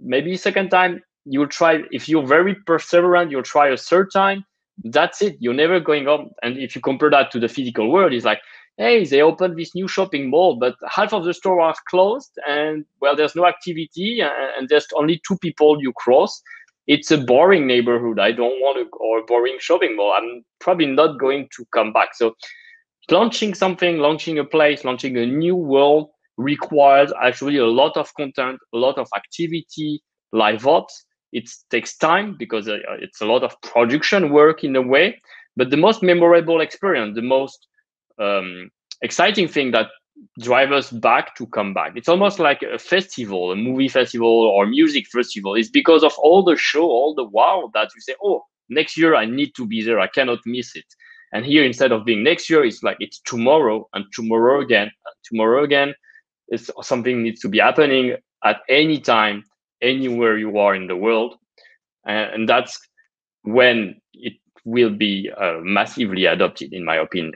Maybe 0.00 0.36
second 0.36 0.70
time 0.70 1.00
you'll 1.24 1.48
try. 1.48 1.82
If 1.90 2.08
you're 2.08 2.26
very 2.26 2.54
perseverant, 2.66 3.30
you'll 3.30 3.42
try 3.42 3.68
a 3.68 3.76
third 3.76 4.10
time. 4.12 4.44
That's 4.84 5.20
it. 5.20 5.36
You're 5.40 5.54
never 5.54 5.78
going 5.78 6.08
up. 6.08 6.28
And 6.42 6.56
if 6.58 6.74
you 6.74 6.80
compare 6.80 7.10
that 7.10 7.30
to 7.32 7.40
the 7.40 7.48
physical 7.48 7.90
world, 7.90 8.12
it's 8.12 8.24
like, 8.24 8.40
hey, 8.80 9.04
they 9.04 9.22
opened 9.22 9.56
this 9.58 9.74
new 9.74 9.86
shopping 9.86 10.30
mall, 10.30 10.56
but 10.56 10.74
half 10.88 11.12
of 11.12 11.24
the 11.24 11.34
store 11.34 11.60
are 11.60 11.74
closed, 11.88 12.32
and 12.48 12.84
well, 13.00 13.14
there's 13.14 13.36
no 13.36 13.46
activity, 13.46 14.20
and 14.20 14.68
there's 14.68 14.86
only 14.96 15.20
two 15.26 15.36
people 15.38 15.80
you 15.80 15.92
cross 15.92 16.42
it's 16.90 17.12
a 17.12 17.18
boring 17.18 17.68
neighborhood. 17.68 18.18
I 18.18 18.32
don't 18.32 18.58
want 18.60 18.78
to, 18.78 18.98
or 18.98 19.20
a 19.20 19.24
boring 19.24 19.58
shopping 19.60 19.94
mall. 19.94 20.12
I'm 20.12 20.44
probably 20.58 20.86
not 20.86 21.20
going 21.20 21.48
to 21.56 21.64
come 21.72 21.92
back. 21.92 22.16
So 22.16 22.34
launching 23.10 23.54
something, 23.54 23.98
launching 23.98 24.40
a 24.40 24.44
place, 24.44 24.84
launching 24.84 25.16
a 25.16 25.24
new 25.24 25.54
world 25.54 26.10
requires 26.36 27.12
actually 27.22 27.58
a 27.58 27.66
lot 27.66 27.96
of 27.96 28.12
content, 28.14 28.58
a 28.74 28.76
lot 28.76 28.98
of 28.98 29.08
activity, 29.14 30.02
live 30.32 30.66
ops. 30.66 31.04
It 31.32 31.48
takes 31.70 31.96
time 31.96 32.34
because 32.36 32.66
uh, 32.68 32.78
it's 32.98 33.20
a 33.20 33.26
lot 33.26 33.44
of 33.44 33.54
production 33.62 34.32
work 34.32 34.64
in 34.64 34.74
a 34.74 34.82
way. 34.82 35.20
But 35.56 35.70
the 35.70 35.76
most 35.76 36.02
memorable 36.02 36.60
experience, 36.60 37.14
the 37.14 37.22
most 37.22 37.68
um, 38.20 38.70
exciting 39.02 39.48
thing 39.48 39.70
that 39.72 39.88
drive 40.40 40.72
us 40.72 40.90
back 40.90 41.34
to 41.36 41.46
come 41.46 41.72
back. 41.72 41.92
It's 41.96 42.08
almost 42.08 42.38
like 42.38 42.62
a 42.62 42.78
festival, 42.78 43.52
a 43.52 43.56
movie 43.56 43.88
festival 43.88 44.28
or 44.28 44.66
music 44.66 45.06
festival. 45.08 45.54
It's 45.54 45.70
because 45.70 46.04
of 46.04 46.12
all 46.18 46.42
the 46.42 46.56
show, 46.56 46.82
all 46.82 47.14
the 47.14 47.24
wow 47.24 47.70
that 47.74 47.88
you 47.94 48.00
say, 48.00 48.14
oh, 48.22 48.42
next 48.68 48.96
year 48.96 49.14
I 49.14 49.24
need 49.24 49.54
to 49.56 49.66
be 49.66 49.82
there. 49.82 49.98
I 50.00 50.08
cannot 50.08 50.40
miss 50.44 50.76
it. 50.76 50.84
And 51.32 51.44
here, 51.46 51.64
instead 51.64 51.92
of 51.92 52.04
being 52.04 52.24
next 52.24 52.50
year, 52.50 52.64
it's 52.64 52.82
like 52.82 52.96
it's 52.98 53.20
tomorrow 53.20 53.88
and 53.94 54.04
tomorrow 54.12 54.60
again, 54.60 54.88
and 54.88 55.14
tomorrow 55.24 55.62
again. 55.62 55.94
It's 56.48 56.70
something 56.82 57.22
needs 57.22 57.40
to 57.42 57.48
be 57.48 57.60
happening 57.60 58.16
at 58.44 58.56
any 58.68 58.98
time, 58.98 59.44
anywhere 59.80 60.38
you 60.38 60.58
are 60.58 60.74
in 60.74 60.88
the 60.88 60.96
world. 60.96 61.36
And, 62.04 62.34
and 62.34 62.48
that's 62.48 62.80
when 63.42 64.00
it 64.12 64.32
will 64.64 64.90
be 64.90 65.30
uh, 65.40 65.58
massively 65.62 66.26
adopted, 66.26 66.72
in 66.72 66.84
my 66.84 66.96
opinion. 66.96 67.34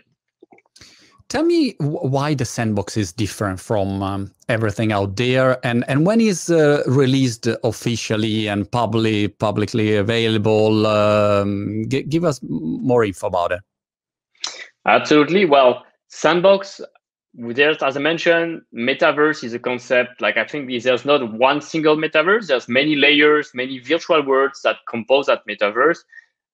Tell 1.35 1.43
me 1.45 1.75
why 1.81 2.35
the 2.35 2.45
sandbox 2.45 2.97
is 2.97 3.11
different 3.13 3.59
from 3.59 4.05
um, 4.05 4.31
everything 4.49 4.93
out 4.93 5.17
there, 5.17 5.59
and 5.67 5.85
and 5.89 6.07
when 6.07 6.21
is 6.21 6.49
uh, 6.49 6.85
released 6.87 7.49
officially 7.65 8.47
and 8.47 8.71
publicly 8.71 9.27
publicly 9.27 9.97
available? 9.97 10.87
Um, 10.87 11.89
give 11.89 12.23
us 12.23 12.39
more 12.41 13.03
info 13.03 13.27
about 13.27 13.51
it. 13.51 13.61
Absolutely. 14.87 15.45
Well, 15.45 15.85
sandbox 16.07 16.81
there's 17.35 17.83
as 17.83 17.97
I 17.97 18.01
mentioned, 18.01 18.63
metaverse 18.73 19.43
is 19.43 19.55
a 19.55 19.59
concept. 19.59 20.21
Like 20.21 20.37
I 20.37 20.45
think 20.45 20.71
there's 20.85 21.05
not 21.05 21.33
one 21.33 21.61
single 21.61 21.97
metaverse. 21.97 22.47
There's 22.47 22.69
many 22.69 22.95
layers, 22.95 23.51
many 23.55 23.81
virtual 23.81 24.25
worlds 24.25 24.63
that 24.63 24.77
compose 24.89 25.27
that 25.27 25.43
metaverse, 25.49 25.99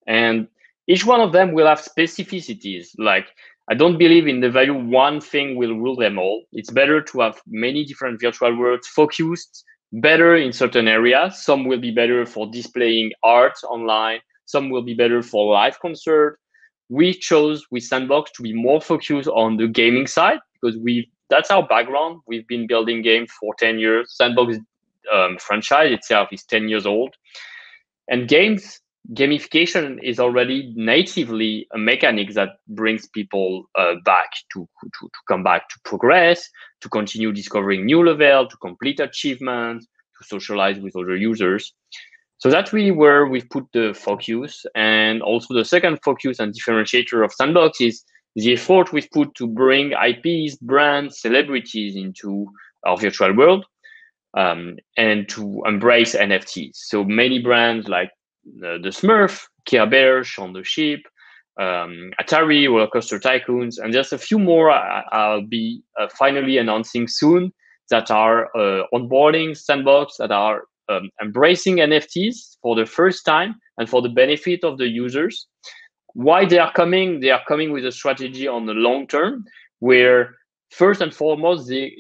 and 0.06 0.48
each 0.86 1.04
one 1.04 1.20
of 1.20 1.32
them 1.32 1.52
will 1.52 1.66
have 1.66 1.82
specificities. 1.82 2.94
Like 2.96 3.26
I 3.68 3.74
don't 3.74 3.98
believe 3.98 4.26
in 4.26 4.40
the 4.40 4.50
value 4.50 4.74
one 4.74 5.20
thing 5.20 5.56
will 5.56 5.74
rule 5.74 5.96
them 5.96 6.18
all. 6.18 6.44
It's 6.52 6.70
better 6.70 7.00
to 7.00 7.20
have 7.20 7.40
many 7.46 7.84
different 7.84 8.20
virtual 8.20 8.56
worlds 8.56 8.88
focused 8.88 9.64
better 9.92 10.36
in 10.36 10.52
certain 10.52 10.88
areas. 10.88 11.44
Some 11.44 11.64
will 11.64 11.80
be 11.80 11.90
better 11.90 12.24
for 12.26 12.48
displaying 12.50 13.12
art 13.22 13.54
online. 13.68 14.20
Some 14.46 14.70
will 14.70 14.82
be 14.82 14.94
better 14.94 15.22
for 15.22 15.52
live 15.52 15.78
concert. 15.80 16.38
We 16.88 17.12
chose 17.14 17.64
with 17.70 17.84
Sandbox 17.84 18.32
to 18.32 18.42
be 18.42 18.52
more 18.52 18.80
focused 18.80 19.28
on 19.28 19.56
the 19.56 19.68
gaming 19.68 20.06
side 20.06 20.38
because 20.60 20.76
we 20.78 21.10
that's 21.28 21.50
our 21.50 21.64
background. 21.66 22.20
We've 22.26 22.46
been 22.48 22.66
building 22.66 23.02
games 23.02 23.30
for 23.38 23.54
10 23.58 23.78
years. 23.78 24.12
Sandbox 24.16 24.56
um, 25.12 25.38
franchise 25.38 25.92
itself 25.92 26.28
is 26.32 26.44
10 26.44 26.68
years 26.68 26.86
old. 26.86 27.14
And 28.08 28.28
games 28.28 28.80
gamification 29.14 29.98
is 30.02 30.20
already 30.20 30.72
natively 30.76 31.66
a 31.74 31.78
mechanic 31.78 32.34
that 32.34 32.50
brings 32.68 33.08
people 33.08 33.64
uh, 33.78 33.94
back 34.04 34.30
to, 34.52 34.68
to, 34.82 34.88
to 35.00 35.20
come 35.26 35.42
back 35.42 35.68
to 35.68 35.76
progress, 35.84 36.48
to 36.80 36.88
continue 36.88 37.32
discovering 37.32 37.84
new 37.84 38.04
level, 38.04 38.46
to 38.46 38.56
complete 38.58 39.00
achievements, 39.00 39.86
to 40.18 40.24
socialize 40.26 40.78
with 40.78 40.94
other 40.96 41.16
users. 41.16 41.72
So 42.38 42.48
that's 42.50 42.72
really 42.72 42.90
where 42.90 43.26
we've 43.26 43.48
put 43.50 43.66
the 43.72 43.92
focus. 43.94 44.64
And 44.74 45.22
also 45.22 45.54
the 45.54 45.64
second 45.64 45.98
focus 46.02 46.38
and 46.38 46.54
differentiator 46.54 47.24
of 47.24 47.32
Sandbox 47.32 47.80
is 47.80 48.02
the 48.36 48.52
effort 48.52 48.92
we've 48.92 49.10
put 49.10 49.34
to 49.34 49.46
bring 49.46 49.92
IPs, 49.92 50.56
brands, 50.56 51.20
celebrities 51.20 51.96
into 51.96 52.46
our 52.86 52.96
virtual 52.96 53.36
world 53.36 53.66
um, 54.34 54.76
and 54.96 55.28
to 55.30 55.62
embrace 55.66 56.14
NFTs. 56.14 56.76
So 56.76 57.04
many 57.04 57.40
brands 57.40 57.88
like 57.88 58.10
uh, 58.46 58.78
the 58.78 58.90
Smurf, 58.90 59.46
Care 59.66 59.86
Bear, 59.86 60.24
Shaun 60.24 60.52
the 60.52 60.64
Sheep, 60.64 61.06
um, 61.58 62.10
Atari, 62.20 62.68
Roller 62.68 62.86
Coaster 62.86 63.18
Tycoons, 63.18 63.78
and 63.78 63.92
there's 63.92 64.12
a 64.12 64.18
few 64.18 64.38
more 64.38 64.70
I'll 64.70 65.46
be 65.46 65.82
uh, 66.00 66.08
finally 66.08 66.58
announcing 66.58 67.06
soon 67.06 67.52
that 67.90 68.10
are 68.10 68.46
uh, 68.56 68.84
onboarding 68.94 69.56
Sandbox 69.56 70.16
that 70.18 70.30
are 70.30 70.62
um, 70.88 71.10
embracing 71.22 71.76
NFTs 71.76 72.56
for 72.62 72.74
the 72.76 72.86
first 72.86 73.24
time 73.24 73.56
and 73.78 73.88
for 73.88 74.00
the 74.00 74.08
benefit 74.08 74.64
of 74.64 74.78
the 74.78 74.88
users. 74.88 75.46
Why 76.14 76.44
they 76.44 76.58
are 76.58 76.72
coming? 76.72 77.20
They 77.20 77.30
are 77.30 77.42
coming 77.46 77.72
with 77.72 77.84
a 77.84 77.92
strategy 77.92 78.48
on 78.48 78.66
the 78.66 78.72
long 78.72 79.06
term 79.06 79.44
where 79.80 80.34
first 80.70 81.00
and 81.00 81.14
foremost 81.14 81.68
they 81.68 81.92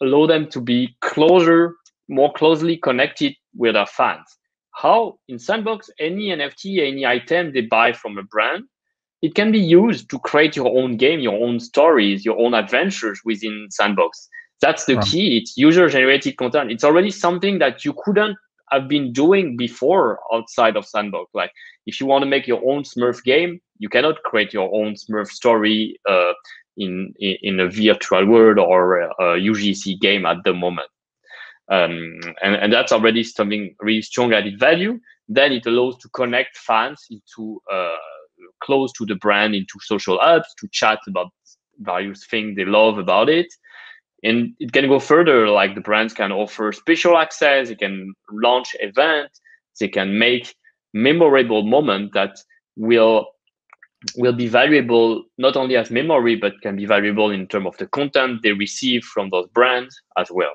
allow 0.00 0.26
them 0.26 0.48
to 0.50 0.60
be 0.60 0.96
closer, 1.00 1.74
more 2.08 2.32
closely 2.32 2.76
connected 2.76 3.34
with 3.54 3.74
their 3.74 3.86
fans 3.86 4.38
how 4.72 5.18
in 5.28 5.38
Sandbox, 5.38 5.90
any 5.98 6.28
NFT, 6.28 6.86
any 6.86 7.06
item 7.06 7.52
they 7.52 7.62
buy 7.62 7.92
from 7.92 8.18
a 8.18 8.22
brand, 8.22 8.64
it 9.22 9.34
can 9.34 9.52
be 9.52 9.58
used 9.58 10.08
to 10.10 10.18
create 10.18 10.56
your 10.56 10.68
own 10.68 10.96
game, 10.96 11.20
your 11.20 11.44
own 11.44 11.60
stories, 11.60 12.24
your 12.24 12.38
own 12.38 12.54
adventures 12.54 13.20
within 13.24 13.66
Sandbox. 13.70 14.28
That's 14.60 14.84
the 14.84 14.98
key. 15.00 15.38
It's 15.38 15.56
user 15.56 15.88
generated 15.88 16.36
content. 16.36 16.70
It's 16.70 16.84
already 16.84 17.10
something 17.10 17.58
that 17.58 17.84
you 17.84 17.94
couldn't 18.04 18.36
have 18.70 18.88
been 18.88 19.12
doing 19.12 19.56
before 19.56 20.20
outside 20.32 20.76
of 20.76 20.86
Sandbox. 20.86 21.30
Like 21.34 21.52
if 21.86 22.00
you 22.00 22.06
want 22.06 22.22
to 22.22 22.26
make 22.26 22.46
your 22.46 22.62
own 22.70 22.84
Smurf 22.84 23.22
game, 23.24 23.60
you 23.78 23.88
cannot 23.88 24.22
create 24.22 24.52
your 24.52 24.72
own 24.74 24.94
Smurf 24.94 25.28
story 25.28 25.98
uh, 26.08 26.32
in, 26.76 27.12
in, 27.18 27.36
in 27.42 27.60
a 27.60 27.68
virtual 27.68 28.26
world 28.26 28.58
or 28.58 29.00
a 29.00 29.38
UGC 29.38 29.98
game 30.00 30.26
at 30.26 30.38
the 30.44 30.52
moment. 30.52 30.88
Um, 31.70 32.18
and, 32.42 32.56
and 32.56 32.72
that's 32.72 32.92
already 32.92 33.22
something 33.22 33.74
really 33.80 34.02
strong 34.02 34.32
added 34.32 34.58
value. 34.58 34.98
Then 35.28 35.52
it 35.52 35.66
allows 35.66 35.96
to 35.98 36.08
connect 36.08 36.58
fans 36.58 37.06
into 37.10 37.60
uh, 37.72 37.96
close 38.62 38.92
to 38.94 39.06
the 39.06 39.14
brand 39.14 39.54
into 39.54 39.78
social 39.80 40.18
apps 40.18 40.52
to 40.58 40.68
chat 40.72 40.98
about 41.06 41.28
various 41.78 42.26
things 42.26 42.56
they 42.56 42.64
love 42.64 42.98
about 42.98 43.28
it. 43.28 43.46
And 44.22 44.54
it 44.58 44.72
can 44.72 44.88
go 44.88 44.98
further, 44.98 45.48
like 45.48 45.74
the 45.74 45.80
brands 45.80 46.12
can 46.12 46.30
offer 46.30 46.72
special 46.72 47.16
access, 47.16 47.68
they 47.68 47.74
can 47.74 48.12
launch 48.30 48.76
events, 48.80 49.40
they 49.78 49.88
can 49.88 50.18
make 50.18 50.54
memorable 50.92 51.62
moment 51.62 52.12
that 52.14 52.36
will 52.76 53.26
will 54.16 54.32
be 54.32 54.48
valuable 54.48 55.24
not 55.36 55.56
only 55.56 55.76
as 55.76 55.90
memory 55.90 56.34
but 56.34 56.58
can 56.62 56.74
be 56.74 56.86
valuable 56.86 57.30
in 57.30 57.46
terms 57.46 57.66
of 57.66 57.76
the 57.76 57.86
content 57.88 58.40
they 58.42 58.52
receive 58.52 59.04
from 59.04 59.28
those 59.28 59.46
brands 59.48 60.00
as 60.16 60.30
well. 60.30 60.54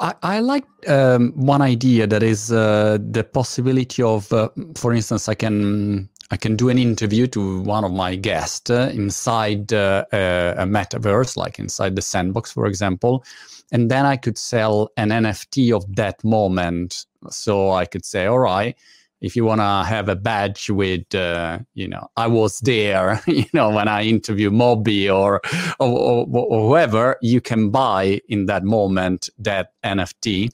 I, 0.00 0.14
I 0.22 0.40
like 0.40 0.64
um, 0.88 1.32
one 1.32 1.62
idea 1.62 2.06
that 2.06 2.22
is 2.22 2.52
uh, 2.52 2.98
the 3.00 3.24
possibility 3.24 4.02
of, 4.02 4.32
uh, 4.32 4.48
for 4.76 4.92
instance, 4.92 5.28
I 5.28 5.34
can 5.34 6.08
I 6.30 6.36
can 6.36 6.56
do 6.56 6.68
an 6.68 6.78
interview 6.78 7.26
to 7.28 7.62
one 7.62 7.84
of 7.84 7.92
my 7.92 8.14
guests 8.14 8.70
uh, 8.70 8.90
inside 8.92 9.72
uh, 9.72 10.04
a, 10.12 10.54
a 10.58 10.64
metaverse, 10.66 11.38
like 11.38 11.58
inside 11.58 11.96
the 11.96 12.02
sandbox, 12.02 12.52
for 12.52 12.66
example, 12.66 13.24
and 13.72 13.90
then 13.90 14.04
I 14.04 14.16
could 14.16 14.36
sell 14.36 14.90
an 14.98 15.08
NFT 15.08 15.74
of 15.74 15.96
that 15.96 16.22
moment. 16.22 17.06
So 17.30 17.70
I 17.70 17.86
could 17.86 18.04
say, 18.04 18.26
all 18.26 18.40
right, 18.40 18.76
if 19.20 19.34
you 19.34 19.44
want 19.44 19.60
to 19.60 19.88
have 19.88 20.08
a 20.08 20.16
badge 20.16 20.70
with, 20.70 21.12
uh, 21.14 21.58
you 21.74 21.88
know, 21.88 22.08
I 22.16 22.26
was 22.28 22.60
there, 22.60 23.20
you 23.26 23.46
know, 23.52 23.70
when 23.70 23.88
I 23.88 24.04
interview 24.04 24.50
Moby 24.50 25.10
or, 25.10 25.40
or, 25.80 25.88
or, 25.88 26.26
or, 26.28 26.68
whoever, 26.68 27.16
you 27.20 27.40
can 27.40 27.70
buy 27.70 28.20
in 28.28 28.46
that 28.46 28.64
moment 28.64 29.28
that 29.38 29.72
NFT. 29.84 30.50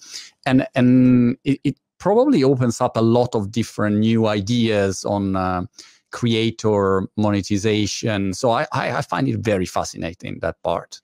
And, 0.46 0.66
and 0.74 1.36
it, 1.44 1.60
it, 1.64 1.76
probably 1.98 2.44
opens 2.44 2.82
up 2.82 2.98
a 2.98 3.00
lot 3.00 3.34
of 3.34 3.50
different 3.50 3.96
new 3.96 4.26
ideas 4.26 5.06
on 5.06 5.34
uh, 5.36 5.64
creator 6.12 7.08
monetization. 7.16 8.34
So 8.34 8.50
I, 8.50 8.66
I, 8.72 8.98
I 8.98 9.00
find 9.00 9.26
it 9.26 9.38
very 9.38 9.64
fascinating, 9.64 10.38
that 10.42 10.62
part. 10.62 11.00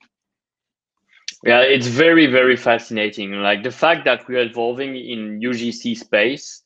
Yeah, 1.43 1.61
it's 1.61 1.87
very, 1.87 2.27
very 2.27 2.57
fascinating. 2.57 3.33
Like 3.33 3.63
the 3.63 3.71
fact 3.71 4.05
that 4.05 4.29
we're 4.29 4.43
evolving 4.43 4.95
in 4.95 5.41
UGC 5.41 5.97
space 5.97 6.60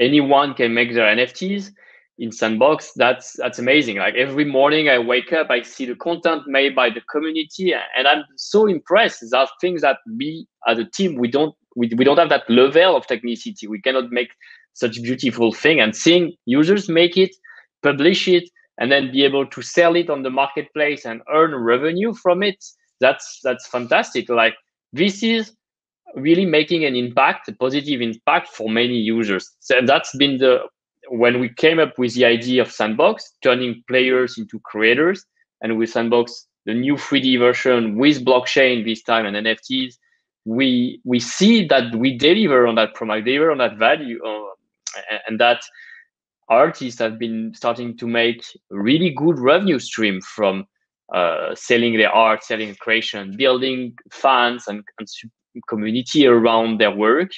anyone 0.00 0.54
can 0.54 0.74
make 0.74 0.94
their 0.94 1.14
NFTs 1.14 1.70
in 2.18 2.32
Sandbox. 2.32 2.92
That's 2.96 3.34
that's 3.38 3.58
amazing. 3.58 3.96
Like 3.96 4.14
every 4.14 4.44
morning 4.44 4.88
I 4.88 4.98
wake 4.98 5.32
up, 5.32 5.50
I 5.50 5.62
see 5.62 5.86
the 5.86 5.94
content 5.94 6.42
made 6.46 6.74
by 6.74 6.90
the 6.90 7.00
community, 7.10 7.72
and 7.96 8.08
I'm 8.08 8.24
so 8.36 8.66
impressed. 8.66 9.24
Are 9.34 9.48
things 9.60 9.82
that 9.82 9.98
we 10.16 10.46
as 10.66 10.78
a 10.78 10.84
team 10.84 11.16
we 11.16 11.28
don't 11.28 11.54
we, 11.76 11.90
we 11.96 12.04
don't 12.04 12.18
have 12.18 12.30
that 12.30 12.48
level 12.48 12.96
of 12.96 13.06
technicity. 13.06 13.68
We 13.68 13.80
cannot 13.80 14.10
make 14.10 14.30
such 14.74 15.02
beautiful 15.02 15.52
thing. 15.52 15.80
And 15.80 15.94
seeing 15.94 16.34
users 16.46 16.88
make 16.88 17.16
it, 17.16 17.30
publish 17.82 18.28
it, 18.28 18.48
and 18.78 18.90
then 18.90 19.12
be 19.12 19.24
able 19.24 19.46
to 19.46 19.62
sell 19.62 19.94
it 19.94 20.10
on 20.10 20.22
the 20.22 20.30
marketplace 20.30 21.04
and 21.04 21.22
earn 21.32 21.54
revenue 21.54 22.14
from 22.14 22.42
it, 22.42 22.64
that's 23.00 23.40
that's 23.42 23.66
fantastic. 23.66 24.28
Like 24.28 24.54
this 24.92 25.22
is 25.22 25.52
really 26.14 26.44
making 26.44 26.84
an 26.84 26.96
impact, 26.96 27.48
a 27.48 27.52
positive 27.52 28.00
impact 28.00 28.48
for 28.48 28.68
many 28.68 28.96
users. 28.96 29.50
So 29.60 29.80
that's 29.84 30.14
been 30.16 30.38
the 30.38 30.60
when 31.08 31.40
we 31.40 31.48
came 31.48 31.78
up 31.80 31.98
with 31.98 32.14
the 32.14 32.24
idea 32.24 32.62
of 32.62 32.70
Sandbox, 32.70 33.32
turning 33.42 33.82
players 33.88 34.38
into 34.38 34.60
creators, 34.60 35.24
and 35.60 35.76
with 35.76 35.90
Sandbox, 35.90 36.46
the 36.66 36.74
new 36.74 36.94
3D 36.94 37.38
version 37.38 37.96
with 37.96 38.24
blockchain 38.24 38.84
this 38.84 39.02
time 39.02 39.26
and 39.26 39.36
NFTs, 39.36 39.94
we 40.44 41.00
we 41.04 41.18
see 41.20 41.66
that 41.66 41.94
we 41.94 42.16
deliver 42.16 42.66
on 42.66 42.76
that 42.76 42.94
promise, 42.94 43.24
deliver 43.24 43.50
on 43.50 43.58
that 43.58 43.76
value, 43.76 44.20
uh, 44.24 44.50
and 45.26 45.38
that 45.40 45.62
artists 46.48 47.00
have 47.00 47.18
been 47.18 47.52
starting 47.54 47.96
to 47.96 48.06
make 48.06 48.42
really 48.70 49.10
good 49.10 49.38
revenue 49.38 49.78
stream 49.78 50.20
from 50.20 50.66
uh, 51.14 51.54
selling 51.54 51.96
their 51.96 52.10
art, 52.10 52.42
selling 52.44 52.74
creation, 52.76 53.36
building 53.36 53.96
fans 54.10 54.66
and, 54.66 54.82
and 54.98 55.08
community 55.68 56.26
around 56.26 56.80
their 56.80 56.90
work. 56.90 57.30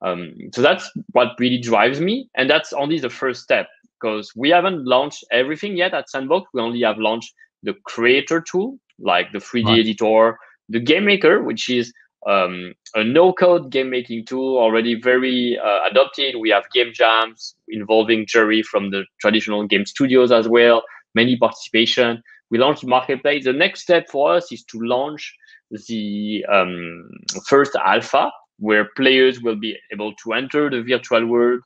Um, 0.00 0.34
so 0.52 0.62
that's 0.62 0.90
what 1.12 1.32
really 1.38 1.58
drives 1.58 2.00
me. 2.00 2.28
And 2.36 2.48
that's 2.48 2.72
only 2.72 2.98
the 2.98 3.10
first 3.10 3.42
step 3.42 3.68
because 4.00 4.32
we 4.36 4.50
haven't 4.50 4.84
launched 4.84 5.24
everything 5.32 5.76
yet 5.76 5.94
at 5.94 6.08
Sandbox. 6.08 6.48
We 6.54 6.60
only 6.60 6.82
have 6.82 6.98
launched 6.98 7.34
the 7.62 7.74
creator 7.84 8.40
tool, 8.40 8.78
like 8.98 9.32
the 9.32 9.38
3D 9.38 9.64
right. 9.66 9.78
editor, 9.80 10.38
the 10.68 10.80
game 10.80 11.04
maker, 11.04 11.42
which 11.42 11.68
is 11.68 11.92
um, 12.26 12.74
a 12.94 13.04
no-code 13.04 13.70
game 13.70 13.90
making 13.90 14.26
tool 14.26 14.58
already 14.58 14.94
very 15.00 15.58
uh, 15.58 15.88
adopted. 15.90 16.36
We 16.36 16.50
have 16.50 16.64
game 16.72 16.92
jams 16.92 17.54
involving 17.68 18.26
Jerry 18.26 18.62
from 18.62 18.90
the 18.90 19.04
traditional 19.20 19.66
game 19.66 19.86
studios 19.86 20.30
as 20.32 20.48
well. 20.48 20.82
Many 21.14 21.36
participation. 21.36 22.22
We 22.50 22.58
launched 22.58 22.84
marketplace. 22.84 23.44
The 23.44 23.52
next 23.52 23.82
step 23.82 24.08
for 24.08 24.34
us 24.34 24.50
is 24.52 24.62
to 24.64 24.78
launch 24.80 25.34
the 25.70 26.44
um, 26.50 27.10
first 27.46 27.76
alpha 27.76 28.30
where 28.58 28.88
players 28.96 29.40
will 29.40 29.56
be 29.56 29.76
able 29.92 30.14
to 30.14 30.32
enter 30.32 30.68
the 30.68 30.82
virtual 30.82 31.26
world. 31.26 31.60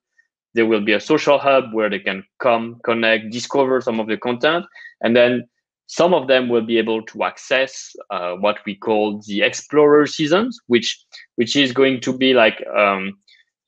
There 0.54 0.66
will 0.66 0.82
be 0.82 0.92
a 0.92 1.00
social 1.00 1.38
hub 1.38 1.72
where 1.72 1.88
they 1.88 1.98
can 1.98 2.24
come, 2.38 2.78
connect, 2.84 3.30
discover 3.30 3.80
some 3.80 3.98
of 3.98 4.06
the 4.06 4.18
content, 4.18 4.66
and 5.00 5.16
then 5.16 5.48
some 5.86 6.14
of 6.14 6.26
them 6.28 6.48
will 6.48 6.62
be 6.62 6.78
able 6.78 7.02
to 7.02 7.24
access 7.24 7.92
uh, 8.10 8.32
what 8.34 8.58
we 8.66 8.74
call 8.74 9.20
the 9.26 9.42
Explorer 9.42 10.06
seasons, 10.06 10.58
which 10.66 10.98
which 11.36 11.56
is 11.56 11.72
going 11.72 12.00
to 12.00 12.16
be 12.16 12.34
like 12.34 12.62
um, 12.76 13.18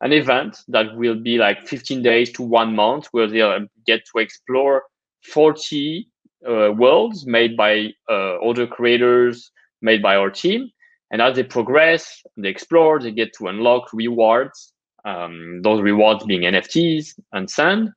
an 0.00 0.12
event 0.12 0.58
that 0.68 0.94
will 0.96 1.14
be 1.14 1.38
like 1.38 1.66
15 1.66 2.02
days 2.02 2.30
to 2.32 2.42
one 2.42 2.74
month, 2.74 3.08
where 3.12 3.26
they'll 3.26 3.66
get 3.86 4.02
to 4.12 4.20
explore 4.20 4.82
40 5.22 6.08
uh, 6.46 6.72
worlds 6.72 7.26
made 7.26 7.56
by 7.56 7.92
uh, 8.10 8.36
other 8.36 8.66
creators, 8.66 9.50
made 9.84 10.02
by 10.02 10.16
our 10.16 10.30
team. 10.30 10.70
And 11.10 11.22
as 11.22 11.36
they 11.36 11.44
progress, 11.44 12.22
they 12.36 12.48
explore, 12.48 12.98
they 12.98 13.12
get 13.12 13.32
to 13.34 13.46
unlock 13.46 13.92
rewards. 13.92 14.72
Um, 15.04 15.60
those 15.62 15.82
rewards 15.82 16.24
being 16.24 16.40
NFTs 16.40 17.20
and 17.32 17.48
sand 17.48 17.90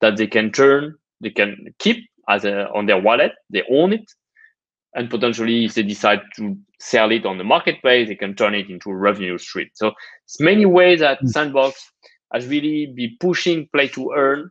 that 0.00 0.16
they 0.16 0.26
can 0.26 0.50
turn, 0.50 0.96
they 1.20 1.30
can 1.30 1.74
keep 1.78 1.98
as 2.28 2.44
a, 2.44 2.68
on 2.70 2.86
their 2.86 3.00
wallet. 3.00 3.32
They 3.50 3.62
own 3.70 3.92
it, 3.92 4.10
and 4.94 5.10
potentially, 5.10 5.66
if 5.66 5.74
they 5.74 5.82
decide 5.82 6.22
to 6.36 6.56
sell 6.80 7.10
it 7.10 7.26
on 7.26 7.38
the 7.38 7.44
marketplace, 7.44 8.08
they 8.08 8.14
can 8.14 8.34
turn 8.34 8.54
it 8.54 8.70
into 8.70 8.90
a 8.90 8.96
revenue 8.96 9.38
stream. 9.38 9.68
So, 9.74 9.92
it's 10.24 10.40
many 10.40 10.64
ways 10.64 11.00
that 11.00 11.20
mm. 11.20 11.28
Sandbox 11.28 11.90
has 12.32 12.46
really 12.46 12.86
been 12.86 13.16
pushing 13.20 13.68
play 13.72 13.88
to 13.88 14.12
earn, 14.16 14.50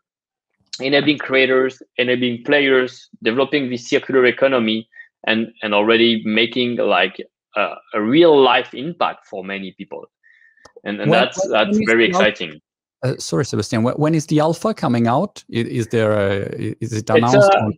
enabling 0.80 1.18
creators, 1.18 1.82
enabling 1.98 2.44
players, 2.44 3.10
developing 3.24 3.70
this 3.70 3.90
circular 3.90 4.26
economy, 4.26 4.88
and 5.28 5.48
and 5.62 5.74
already 5.74 6.22
making 6.26 6.78
like 6.78 7.18
a, 7.56 7.76
a 7.94 8.02
real 8.02 8.40
life 8.40 8.74
impact 8.74 9.26
for 9.28 9.44
many 9.44 9.74
people. 9.78 10.06
And, 10.84 11.00
and 11.00 11.12
that's 11.12 11.40
that's 11.50 11.78
very 11.86 12.06
exciting. 12.06 12.60
Uh, 13.04 13.16
sorry, 13.18 13.46
Sebastian. 13.46 13.84
When 13.84 14.16
is 14.16 14.28
the 14.28 14.40
alpha 14.40 14.74
coming 14.74 15.08
out? 15.08 15.44
Is, 15.50 15.88
there 15.88 16.14
a, 16.14 16.76
is 16.80 16.94
it 16.94 17.10
announced? 17.10 17.36
Uh, 17.36 17.72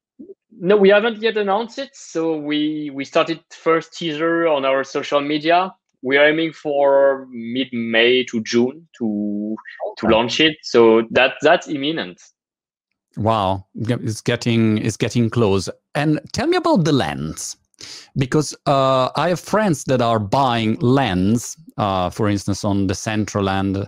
no, 0.52 0.78
we 0.78 0.90
haven't 0.90 1.22
yet 1.22 1.36
announced 1.38 1.80
it. 1.80 1.90
So 1.94 2.38
we 2.38 2.92
we 2.94 3.06
started 3.06 3.42
first 3.52 3.98
teaser 3.98 4.48
on 4.48 4.66
our 4.66 4.84
social 4.84 5.22
media. 5.22 5.74
We 6.02 6.18
are 6.18 6.28
aiming 6.30 6.54
for 6.54 7.28
mid 7.32 7.68
May 7.74 8.24
to 8.26 8.42
June 8.44 8.88
to 9.00 9.56
okay. 9.88 10.08
to 10.08 10.14
launch 10.14 10.40
it. 10.40 10.58
So 10.62 11.04
that 11.12 11.34
that's 11.42 11.68
imminent. 11.68 12.22
Wow, 13.18 13.66
it's 13.76 14.22
getting 14.22 14.78
it's 14.80 14.98
getting 14.98 15.30
close. 15.30 15.70
And 15.94 16.20
tell 16.34 16.48
me 16.48 16.58
about 16.58 16.84
the 16.84 16.92
lens, 16.92 17.56
because 18.18 18.54
uh, 18.66 19.10
I 19.16 19.30
have 19.30 19.40
friends 19.40 19.86
that 19.86 20.02
are 20.02 20.20
buying 20.20 20.78
lens, 20.82 21.56
uh, 21.78 22.10
for 22.10 22.28
instance, 22.28 22.66
on 22.66 22.88
Decentraland 22.88 23.88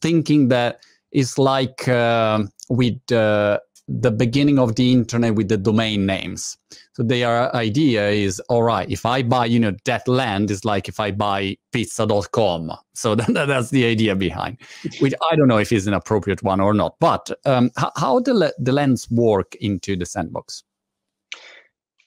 thinking 0.00 0.48
that 0.48 0.80
it's 1.12 1.38
like 1.38 1.86
uh, 1.88 2.42
with 2.68 3.12
uh, 3.12 3.60
the 3.86 4.10
beginning 4.10 4.58
of 4.58 4.76
the 4.76 4.92
internet 4.92 5.34
with 5.34 5.48
the 5.48 5.56
domain 5.56 6.06
names. 6.06 6.56
So 6.94 7.02
their 7.02 7.54
idea 7.54 8.08
is, 8.08 8.40
all 8.48 8.62
right, 8.62 8.88
if 8.90 9.04
I 9.04 9.22
buy, 9.22 9.46
you 9.46 9.60
know, 9.60 9.72
that 9.84 10.08
land 10.08 10.50
is 10.50 10.64
like 10.64 10.88
if 10.88 10.98
I 10.98 11.10
buy 11.10 11.56
pizza.com. 11.72 12.72
So 12.94 13.14
that, 13.14 13.46
that's 13.46 13.70
the 13.70 13.84
idea 13.84 14.16
behind, 14.16 14.58
which 15.00 15.14
I 15.30 15.36
don't 15.36 15.48
know 15.48 15.58
if 15.58 15.72
is 15.72 15.86
an 15.86 15.94
appropriate 15.94 16.42
one 16.42 16.60
or 16.60 16.72
not. 16.72 16.96
But 16.98 17.30
um, 17.44 17.70
how, 17.76 18.20
the, 18.20 18.54
the 18.58 18.72
lens 18.72 19.10
work 19.10 19.54
into 19.56 19.96
the 19.96 20.06
sandbox? 20.06 20.64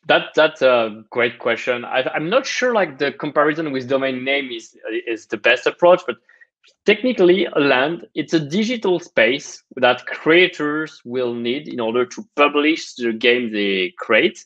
That 0.07 0.29
that's 0.35 0.61
a 0.61 1.03
great 1.09 1.37
question. 1.37 1.83
I, 1.83 2.15
am 2.15 2.29
not 2.29 2.45
sure 2.45 2.73
like 2.73 2.97
the 2.97 3.11
comparison 3.11 3.73
with 3.73 3.89
domain 3.89 4.23
name 4.23 4.49
is 4.51 4.77
is 5.05 5.25
the 5.25 5.35
best 5.35 5.67
approach, 5.67 6.01
but 6.07 6.15
technically 6.85 7.45
a 7.45 7.59
land 7.59 8.05
it's 8.15 8.33
a 8.33 8.39
digital 8.39 8.99
space 8.99 9.63
that 9.75 10.05
creators 10.05 11.01
will 11.05 11.33
need 11.33 11.67
in 11.67 11.79
order 11.79 12.05
to 12.05 12.25
publish 12.35 12.93
the 12.95 13.11
game 13.13 13.51
they 13.51 13.93
create 13.97 14.43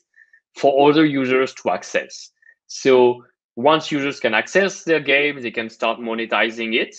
for 0.56 0.88
other 0.90 1.06
users 1.06 1.54
to 1.54 1.70
access. 1.70 2.30
So 2.66 3.24
once 3.56 3.92
users 3.92 4.20
can 4.20 4.34
access 4.34 4.84
their 4.84 5.00
game 5.00 5.40
they 5.40 5.50
can 5.50 5.70
start 5.70 5.98
monetizing 5.98 6.74
it. 6.74 6.94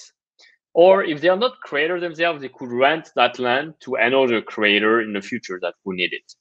Or 0.76 1.04
if 1.04 1.22
they 1.22 1.30
are 1.30 1.38
not 1.38 1.60
creators 1.60 2.02
themselves 2.02 2.42
they 2.42 2.50
could 2.50 2.72
rent 2.72 3.12
that 3.16 3.38
land 3.40 3.76
to 3.82 3.96
another 3.96 4.42
creator 4.42 5.02
in 5.02 5.14
the 5.14 5.22
future 5.22 5.60
that 5.62 5.76
will 5.84 5.96
need 5.96 6.14
it. 6.14 6.34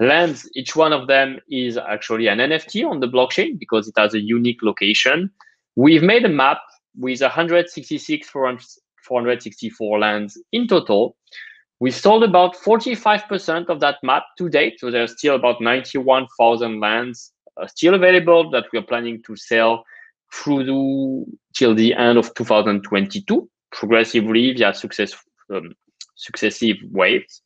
Lands 0.00 0.48
each 0.54 0.76
one 0.76 0.92
of 0.92 1.06
them 1.06 1.38
is 1.48 1.76
actually 1.76 2.26
an 2.26 2.38
nft 2.38 2.88
on 2.88 3.00
the 3.00 3.08
blockchain 3.08 3.58
because 3.58 3.88
it 3.88 3.94
has 3.96 4.14
a 4.14 4.20
unique 4.20 4.62
location. 4.62 5.30
We've 5.76 6.02
made 6.02 6.24
a 6.24 6.28
map 6.28 6.58
with 6.96 7.20
166 7.20 8.28
464 8.28 9.98
lands 9.98 10.40
in 10.52 10.66
total. 10.66 11.16
We've 11.80 11.94
sold 11.94 12.22
about 12.22 12.56
45% 12.56 13.68
of 13.68 13.80
that 13.80 13.96
map 14.04 14.22
to 14.38 14.48
date. 14.48 14.78
So 14.78 14.90
there's 14.90 15.18
still 15.18 15.34
about 15.34 15.60
91,000 15.60 16.78
lands 16.78 17.32
uh, 17.60 17.66
still 17.66 17.94
available 17.94 18.50
that 18.50 18.64
we're 18.72 18.82
planning 18.82 19.22
to 19.24 19.36
sell 19.36 19.84
through 20.32 20.64
the, 20.64 21.24
till 21.54 21.74
the 21.74 21.94
end 21.94 22.18
of 22.18 22.32
2022, 22.34 23.48
progressively 23.70 24.54
via 24.54 24.72
success, 24.72 25.14
um, 25.52 25.74
successive 26.14 26.76
waves. 26.90 27.42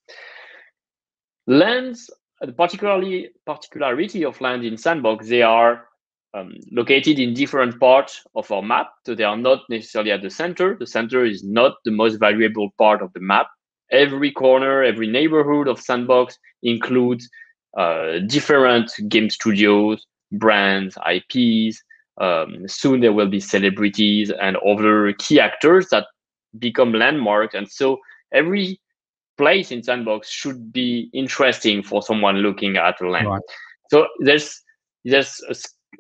Lands, 1.48 2.11
the 2.40 2.52
particularly 2.52 3.30
particularity 3.44 4.24
of 4.24 4.40
land 4.40 4.64
in 4.64 4.76
Sandbox, 4.76 5.28
they 5.28 5.42
are 5.42 5.88
um, 6.34 6.54
located 6.72 7.18
in 7.18 7.34
different 7.34 7.78
parts 7.80 8.22
of 8.34 8.50
our 8.50 8.62
map. 8.62 8.90
So 9.04 9.14
they 9.14 9.24
are 9.24 9.36
not 9.36 9.62
necessarily 9.68 10.10
at 10.10 10.22
the 10.22 10.30
center. 10.30 10.76
The 10.78 10.86
center 10.86 11.24
is 11.24 11.42
not 11.44 11.76
the 11.84 11.90
most 11.90 12.16
valuable 12.16 12.70
part 12.78 13.02
of 13.02 13.12
the 13.12 13.20
map. 13.20 13.48
Every 13.90 14.32
corner, 14.32 14.82
every 14.82 15.06
neighborhood 15.06 15.68
of 15.68 15.80
Sandbox 15.80 16.38
includes 16.62 17.28
uh, 17.78 18.18
different 18.26 18.90
game 19.08 19.30
studios, 19.30 20.04
brands, 20.32 20.98
IPs. 21.08 21.82
Um, 22.18 22.66
soon 22.66 23.00
there 23.00 23.12
will 23.12 23.28
be 23.28 23.40
celebrities 23.40 24.32
and 24.40 24.56
other 24.56 25.12
key 25.18 25.38
actors 25.38 25.88
that 25.90 26.06
become 26.58 26.92
landmarks. 26.92 27.54
And 27.54 27.70
so 27.70 27.98
every 28.32 28.80
place 29.36 29.70
in 29.70 29.82
Sandbox 29.82 30.30
should 30.30 30.72
be 30.72 31.10
interesting 31.12 31.82
for 31.82 32.02
someone 32.02 32.36
looking 32.36 32.76
at 32.76 33.00
a 33.00 33.08
land. 33.08 33.28
Right. 33.28 33.42
So 33.90 34.06
there's 34.20 34.62
there's 35.04 35.40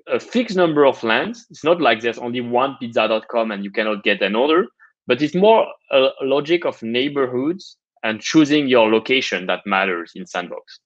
a 0.08 0.20
fixed 0.20 0.56
number 0.56 0.86
of 0.86 1.02
lands. 1.02 1.46
It's 1.50 1.64
not 1.64 1.80
like 1.80 2.00
there's 2.00 2.18
only 2.18 2.40
one 2.40 2.76
pizza.com 2.78 3.50
and 3.50 3.64
you 3.64 3.70
cannot 3.70 4.04
get 4.04 4.22
another, 4.22 4.66
but 5.06 5.22
it's 5.22 5.34
more 5.34 5.66
a, 5.90 6.08
logic 6.22 6.64
of 6.64 6.82
neighborhoods 6.82 7.76
and 8.02 8.20
choosing 8.20 8.68
your 8.68 8.90
location 8.90 9.46
that 9.46 9.66
matters 9.66 10.12
in 10.14 10.26
Sandbox. 10.26 10.80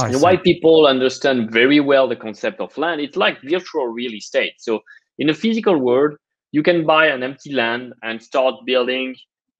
and 0.00 0.20
why 0.20 0.36
people 0.36 0.86
understand 0.86 1.50
very 1.50 1.80
well 1.80 2.08
the 2.08 2.16
concept 2.16 2.60
of 2.60 2.76
land, 2.76 3.00
it's 3.00 3.16
like 3.16 3.40
virtual 3.42 3.86
real 3.86 4.14
estate. 4.14 4.54
So 4.58 4.80
in 5.18 5.30
a 5.30 5.34
physical 5.34 5.78
world, 5.78 6.16
you 6.52 6.62
can 6.62 6.84
buy 6.84 7.06
an 7.06 7.22
empty 7.22 7.52
land 7.52 7.92
and 8.02 8.22
start 8.22 8.54
building 8.64 9.16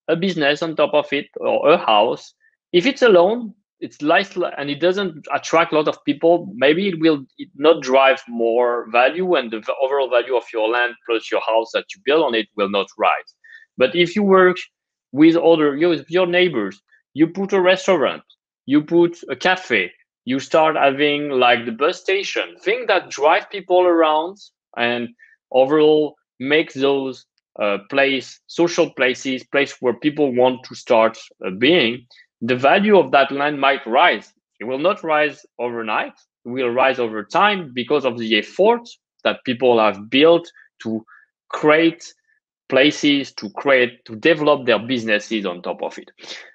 a 0.08 0.16
business 0.16 0.62
on 0.62 0.74
top 0.74 0.94
of 0.94 1.12
it 1.12 1.26
or 1.38 1.70
a 1.70 1.78
house. 1.78 2.34
If 2.72 2.86
it's 2.86 3.02
alone, 3.02 3.54
it's 3.80 4.02
less 4.02 4.36
and 4.56 4.70
it 4.70 4.80
doesn't 4.80 5.26
attract 5.32 5.72
a 5.72 5.76
lot 5.76 5.88
of 5.88 6.02
people. 6.04 6.52
Maybe 6.54 6.88
it 6.88 7.00
will 7.00 7.24
not 7.56 7.82
drive 7.82 8.22
more 8.28 8.86
value 8.90 9.34
and 9.34 9.50
the 9.50 9.62
overall 9.82 10.10
value 10.10 10.36
of 10.36 10.44
your 10.52 10.68
land 10.68 10.94
plus 11.06 11.30
your 11.30 11.40
house 11.42 11.70
that 11.74 11.86
you 11.94 12.00
build 12.04 12.24
on 12.24 12.34
it 12.34 12.48
will 12.56 12.70
not 12.70 12.86
rise. 12.98 13.34
But 13.76 13.94
if 13.94 14.16
you 14.16 14.22
work 14.22 14.56
with 15.12 15.36
other 15.36 15.76
your, 15.76 15.96
your 16.08 16.26
neighbors 16.26 16.80
you 17.14 17.26
put 17.26 17.52
a 17.52 17.60
restaurant 17.60 18.22
you 18.66 18.82
put 18.82 19.18
a 19.30 19.36
cafe 19.36 19.90
you 20.24 20.38
start 20.38 20.76
having 20.76 21.30
like 21.30 21.64
the 21.64 21.72
bus 21.72 22.00
station 22.00 22.56
thing 22.62 22.84
that 22.88 23.10
drive 23.10 23.48
people 23.50 23.82
around 23.86 24.36
and 24.76 25.08
overall 25.52 26.14
make 26.38 26.72
those 26.74 27.26
uh, 27.60 27.78
place 27.90 28.40
social 28.46 28.90
places 28.94 29.42
place 29.44 29.76
where 29.80 29.94
people 29.94 30.34
want 30.34 30.62
to 30.64 30.74
start 30.74 31.18
uh, 31.46 31.50
being 31.58 32.06
the 32.40 32.56
value 32.56 32.98
of 32.98 33.10
that 33.12 33.30
land 33.32 33.60
might 33.60 33.86
rise. 33.86 34.32
It 34.60 34.64
will 34.64 34.78
not 34.78 35.02
rise 35.04 35.44
overnight. 35.58 36.14
It 36.44 36.48
will 36.50 36.70
rise 36.70 36.98
over 36.98 37.24
time 37.24 37.72
because 37.74 38.04
of 38.04 38.18
the 38.18 38.38
effort 38.38 38.88
that 39.24 39.44
people 39.44 39.78
have 39.78 40.10
built 40.10 40.50
to 40.82 41.04
create 41.50 42.04
places 42.68 43.32
to 43.32 43.50
create 43.50 44.04
to 44.04 44.14
develop 44.16 44.66
their 44.66 44.78
businesses 44.78 45.46
on 45.46 45.62
top 45.62 45.82
of 45.82 45.96
it 45.98 46.10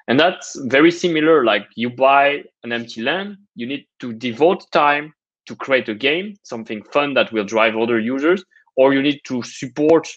and 0.08 0.20
that's 0.20 0.60
very 0.66 0.92
similar 0.92 1.44
like 1.44 1.66
you 1.76 1.90
buy 1.90 2.44
an 2.64 2.72
empty 2.72 3.02
land 3.02 3.38
you 3.56 3.66
need 3.66 3.86
to 4.00 4.14
devote 4.14 4.64
time 4.72 5.14
to 5.48 5.56
create 5.56 5.90
a 5.90 5.96
game 5.96 6.36
something 6.44 6.84
fun 6.94 7.14
that 7.14 7.32
will 7.34 7.44
drive 7.44 7.76
other 7.76 8.00
users 8.00 8.44
or 8.78 8.94
you 8.94 9.02
need 9.02 9.20
to 9.26 9.42
support 9.44 10.08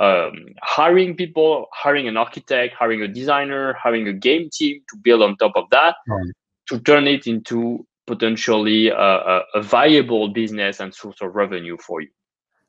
um, 0.00 0.32
hiring 0.62 1.16
people, 1.16 1.66
hiring 1.72 2.08
an 2.08 2.16
architect, 2.16 2.74
hiring 2.74 3.02
a 3.02 3.08
designer, 3.08 3.74
hiring 3.74 4.08
a 4.08 4.12
game 4.12 4.48
team 4.50 4.80
to 4.90 4.96
build 4.96 5.22
on 5.22 5.36
top 5.36 5.52
of 5.54 5.64
that 5.70 5.96
right. 6.08 6.32
to 6.68 6.80
turn 6.80 7.06
it 7.06 7.26
into 7.26 7.86
potentially 8.06 8.88
a, 8.88 8.94
a, 8.96 9.42
a, 9.54 9.62
viable 9.62 10.28
business 10.28 10.80
and 10.80 10.94
source 10.94 11.20
of 11.20 11.34
revenue 11.34 11.76
for 11.78 12.00
you. 12.00 12.08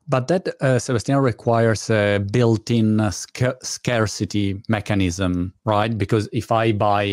But 0.08 0.28
that, 0.28 0.50
uh, 0.62 0.80
Sebastian, 0.80 1.18
requires 1.18 1.90
a 1.90 2.20
built-in 2.20 3.00
uh, 3.00 3.12
sc- 3.12 3.62
scarcity 3.62 4.62
mechanism, 4.68 5.54
right? 5.64 5.98
Because 5.98 6.28
if 6.34 6.52
I 6.52 6.74
buy 6.74 7.06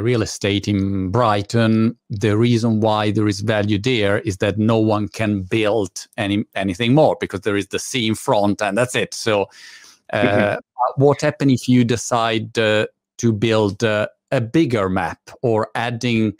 real 0.00 0.20
estate 0.20 0.68
in 0.68 1.10
Brighton, 1.10 1.96
the 2.10 2.36
reason 2.36 2.80
why 2.80 3.12
there 3.12 3.28
is 3.28 3.40
value 3.40 3.78
there 3.78 4.18
is 4.20 4.36
that 4.38 4.58
no 4.58 4.78
one 4.78 5.08
can 5.08 5.42
build 5.42 6.06
any 6.18 6.44
anything 6.54 6.94
more 6.94 7.16
because 7.18 7.40
there 7.40 7.56
is 7.56 7.68
the 7.68 7.78
sea 7.78 8.06
in 8.06 8.14
front, 8.14 8.60
and 8.60 8.76
that's 8.76 8.94
it. 8.94 9.14
So, 9.14 9.48
uh, 10.12 10.22
mm-hmm. 10.22 11.02
what 11.02 11.22
happens 11.22 11.62
if 11.62 11.68
you 11.68 11.82
decide 11.82 12.58
uh, 12.58 12.86
to 13.18 13.32
build 13.32 13.82
uh, 13.82 14.08
a 14.32 14.40
bigger 14.40 14.90
map 14.90 15.20
or 15.42 15.70
adding 15.74 16.34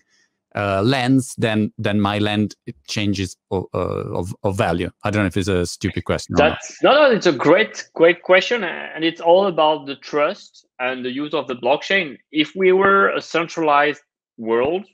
uh, 0.58 0.82
lens, 0.82 1.34
then 1.38 1.72
then 1.78 2.00
my 2.00 2.18
land 2.18 2.56
changes 2.88 3.36
of, 3.52 3.66
uh, 3.72 4.18
of, 4.20 4.34
of, 4.42 4.56
value. 4.56 4.90
I 5.04 5.10
don't 5.10 5.22
know 5.22 5.28
if 5.28 5.36
it's 5.36 5.48
a 5.48 5.64
stupid 5.64 6.04
question. 6.04 6.34
That's 6.36 6.82
no, 6.82 6.92
no, 6.92 7.10
it's 7.10 7.26
a 7.26 7.32
great 7.32 7.88
great 7.94 8.22
question, 8.22 8.64
and 8.64 9.04
it's 9.04 9.20
all 9.20 9.46
about 9.46 9.86
the 9.86 9.94
trust 9.96 10.66
and 10.80 11.04
the 11.04 11.10
use 11.10 11.32
of 11.32 11.46
the 11.46 11.54
blockchain. 11.54 12.18
If 12.32 12.56
we 12.56 12.72
were 12.72 13.10
a 13.10 13.20
centralized 13.20 14.02
world, 14.36 14.84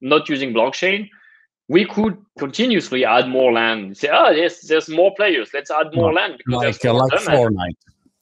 not 0.00 0.28
using 0.28 0.54
blockchain, 0.54 1.08
we 1.68 1.84
could 1.84 2.16
continuously 2.38 3.04
add 3.04 3.28
more 3.28 3.52
land. 3.52 3.96
Say, 3.96 4.10
oh, 4.12 4.30
yes, 4.30 4.68
there's 4.68 4.88
more 4.88 5.12
players. 5.16 5.50
Let's 5.52 5.70
add 5.70 5.94
more 5.94 6.12
land 6.12 6.34
because 6.38 6.62
like, 6.62 6.84
uh, 6.84 6.94
like 6.94 7.10
Fortnite 7.22 7.76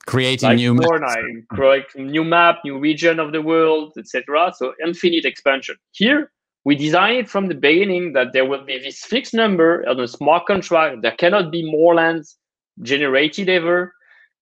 creating 0.06 0.48
like 0.48 0.56
new 0.56 0.74
Fortnite, 0.74 1.48
create 1.48 1.85
new 1.96 2.24
map, 2.24 2.61
new 2.64 2.78
region 2.78 3.18
of 3.18 3.32
the 3.32 3.42
world, 3.42 3.92
etc. 3.98 4.52
So 4.56 4.72
infinite 4.82 5.24
expansion. 5.24 5.76
Here, 5.92 6.30
we 6.66 6.74
designed 6.74 7.18
it 7.18 7.31
from 7.31 7.46
the 7.46 7.55
beginning 7.55 8.12
that 8.14 8.33
there 8.33 8.44
will 8.44 8.64
be 8.64 8.76
this 8.76 9.05
fixed 9.05 9.33
number 9.33 9.88
on 9.88 10.00
a 10.00 10.09
smart 10.09 10.46
contract. 10.46 11.00
There 11.00 11.12
cannot 11.12 11.52
be 11.52 11.62
more 11.70 11.94
lands 11.94 12.37
generated 12.83 13.48
ever. 13.48 13.94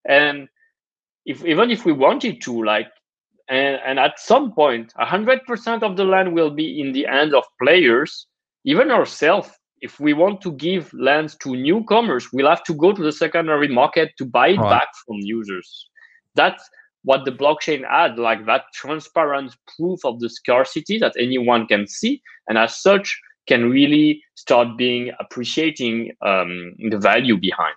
And 0.08 0.48
if 1.26 1.44
even 1.44 1.70
if 1.70 1.84
we 1.84 1.92
wanted 1.92 2.40
to, 2.44 2.64
like, 2.64 2.88
and, 3.50 3.78
and 3.84 3.98
at 3.98 4.18
some 4.18 4.54
point, 4.54 4.94
100% 4.98 5.82
of 5.82 5.98
the 5.98 6.04
land 6.04 6.34
will 6.34 6.48
be 6.48 6.80
in 6.80 6.92
the 6.92 7.04
hands 7.04 7.34
of 7.34 7.44
players, 7.62 8.26
even 8.64 8.90
ourselves. 8.90 9.50
If 9.82 10.00
we 10.00 10.14
want 10.14 10.40
to 10.44 10.52
give 10.52 10.90
lands 10.94 11.36
to 11.42 11.54
newcomers, 11.54 12.32
we'll 12.32 12.48
have 12.48 12.64
to 12.64 12.72
go 12.72 12.94
to 12.94 13.02
the 13.02 13.12
secondary 13.12 13.68
market 13.68 14.12
to 14.16 14.24
buy 14.24 14.48
it 14.48 14.60
right. 14.60 14.70
back 14.70 14.88
from 15.06 15.16
users. 15.18 15.90
That's 16.34 16.70
what 17.04 17.24
the 17.24 17.30
blockchain 17.30 17.88
had, 17.88 18.18
like 18.18 18.44
that 18.46 18.64
transparent 18.72 19.54
proof 19.76 20.04
of 20.04 20.20
the 20.20 20.28
scarcity 20.28 20.98
that 20.98 21.14
anyone 21.18 21.66
can 21.66 21.86
see, 21.86 22.20
and 22.48 22.58
as 22.58 22.76
such 22.80 23.18
can 23.46 23.70
really 23.70 24.22
start 24.34 24.76
being 24.76 25.12
appreciating 25.20 26.10
um, 26.22 26.74
the 26.90 26.98
value 26.98 27.36
behind. 27.36 27.74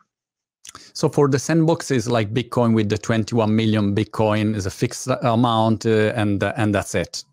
So 0.94 1.10
for 1.10 1.28
the 1.28 1.38
sandboxes 1.38 2.10
like 2.10 2.34
Bitcoin 2.34 2.74
with 2.74 2.90
the 2.90 2.98
21 2.98 3.56
million 3.56 3.96
Bitcoin 3.96 4.56
is 4.56 4.66
a 4.66 4.72
fixed 4.72 5.08
amount 5.22 5.86
uh, 5.86 6.14
and 6.16 6.44
uh, 6.44 6.54
and 6.56 6.74
that's 6.74 6.96
it. 6.96 7.24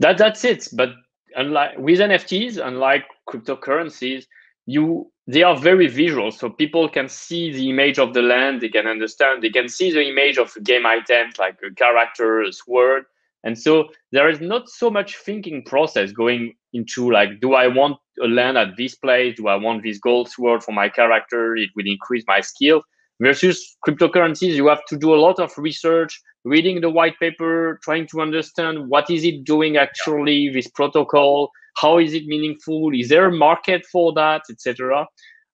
That 0.00 0.18
that's 0.18 0.44
it. 0.44 0.68
But 0.72 0.90
unlike 1.36 1.78
with 1.78 2.00
NFTs, 2.00 2.64
unlike 2.64 3.04
cryptocurrencies, 3.28 4.26
you 4.68 5.10
they 5.26 5.42
are 5.42 5.56
very 5.56 5.86
visual 5.86 6.30
so 6.30 6.50
people 6.50 6.88
can 6.88 7.08
see 7.08 7.50
the 7.50 7.70
image 7.70 7.98
of 7.98 8.12
the 8.12 8.20
land 8.20 8.60
they 8.60 8.68
can 8.68 8.86
understand 8.86 9.42
they 9.42 9.50
can 9.50 9.68
see 9.68 9.90
the 9.90 10.06
image 10.06 10.36
of 10.36 10.52
game 10.62 10.84
items 10.84 11.38
like 11.38 11.58
a 11.66 11.74
character 11.74 12.42
a 12.42 12.52
sword 12.52 13.04
and 13.44 13.58
so 13.58 13.88
there 14.12 14.28
is 14.28 14.40
not 14.40 14.68
so 14.68 14.90
much 14.90 15.16
thinking 15.16 15.64
process 15.64 16.12
going 16.12 16.54
into 16.74 17.10
like 17.10 17.40
do 17.40 17.54
i 17.54 17.66
want 17.66 17.96
a 18.22 18.26
land 18.26 18.58
at 18.58 18.76
this 18.76 18.94
place? 18.94 19.36
Do 19.36 19.48
i 19.48 19.56
want 19.56 19.82
this 19.82 19.98
gold 19.98 20.28
sword 20.28 20.62
for 20.62 20.72
my 20.72 20.88
character? 20.88 21.56
It 21.56 21.70
will 21.76 21.86
increase 21.86 22.24
my 22.26 22.40
skill. 22.40 22.82
Versus 23.20 23.76
cryptocurrencies 23.86 24.54
you 24.54 24.68
have 24.68 24.84
to 24.86 24.96
do 24.96 25.12
a 25.12 25.22
lot 25.26 25.40
of 25.40 25.50
research 25.56 26.20
reading 26.44 26.80
the 26.80 26.90
white 26.90 27.18
paper 27.18 27.80
trying 27.82 28.06
to 28.08 28.20
understand 28.20 28.88
what 28.88 29.10
is 29.10 29.24
it 29.24 29.42
doing 29.44 29.76
actually 29.76 30.50
this 30.50 30.68
protocol 30.68 31.50
how 31.80 31.98
is 31.98 32.12
it 32.14 32.26
meaningful? 32.26 32.90
Is 32.94 33.08
there 33.08 33.26
a 33.26 33.32
market 33.32 33.86
for 33.86 34.12
that 34.14 34.42
etc 34.50 35.06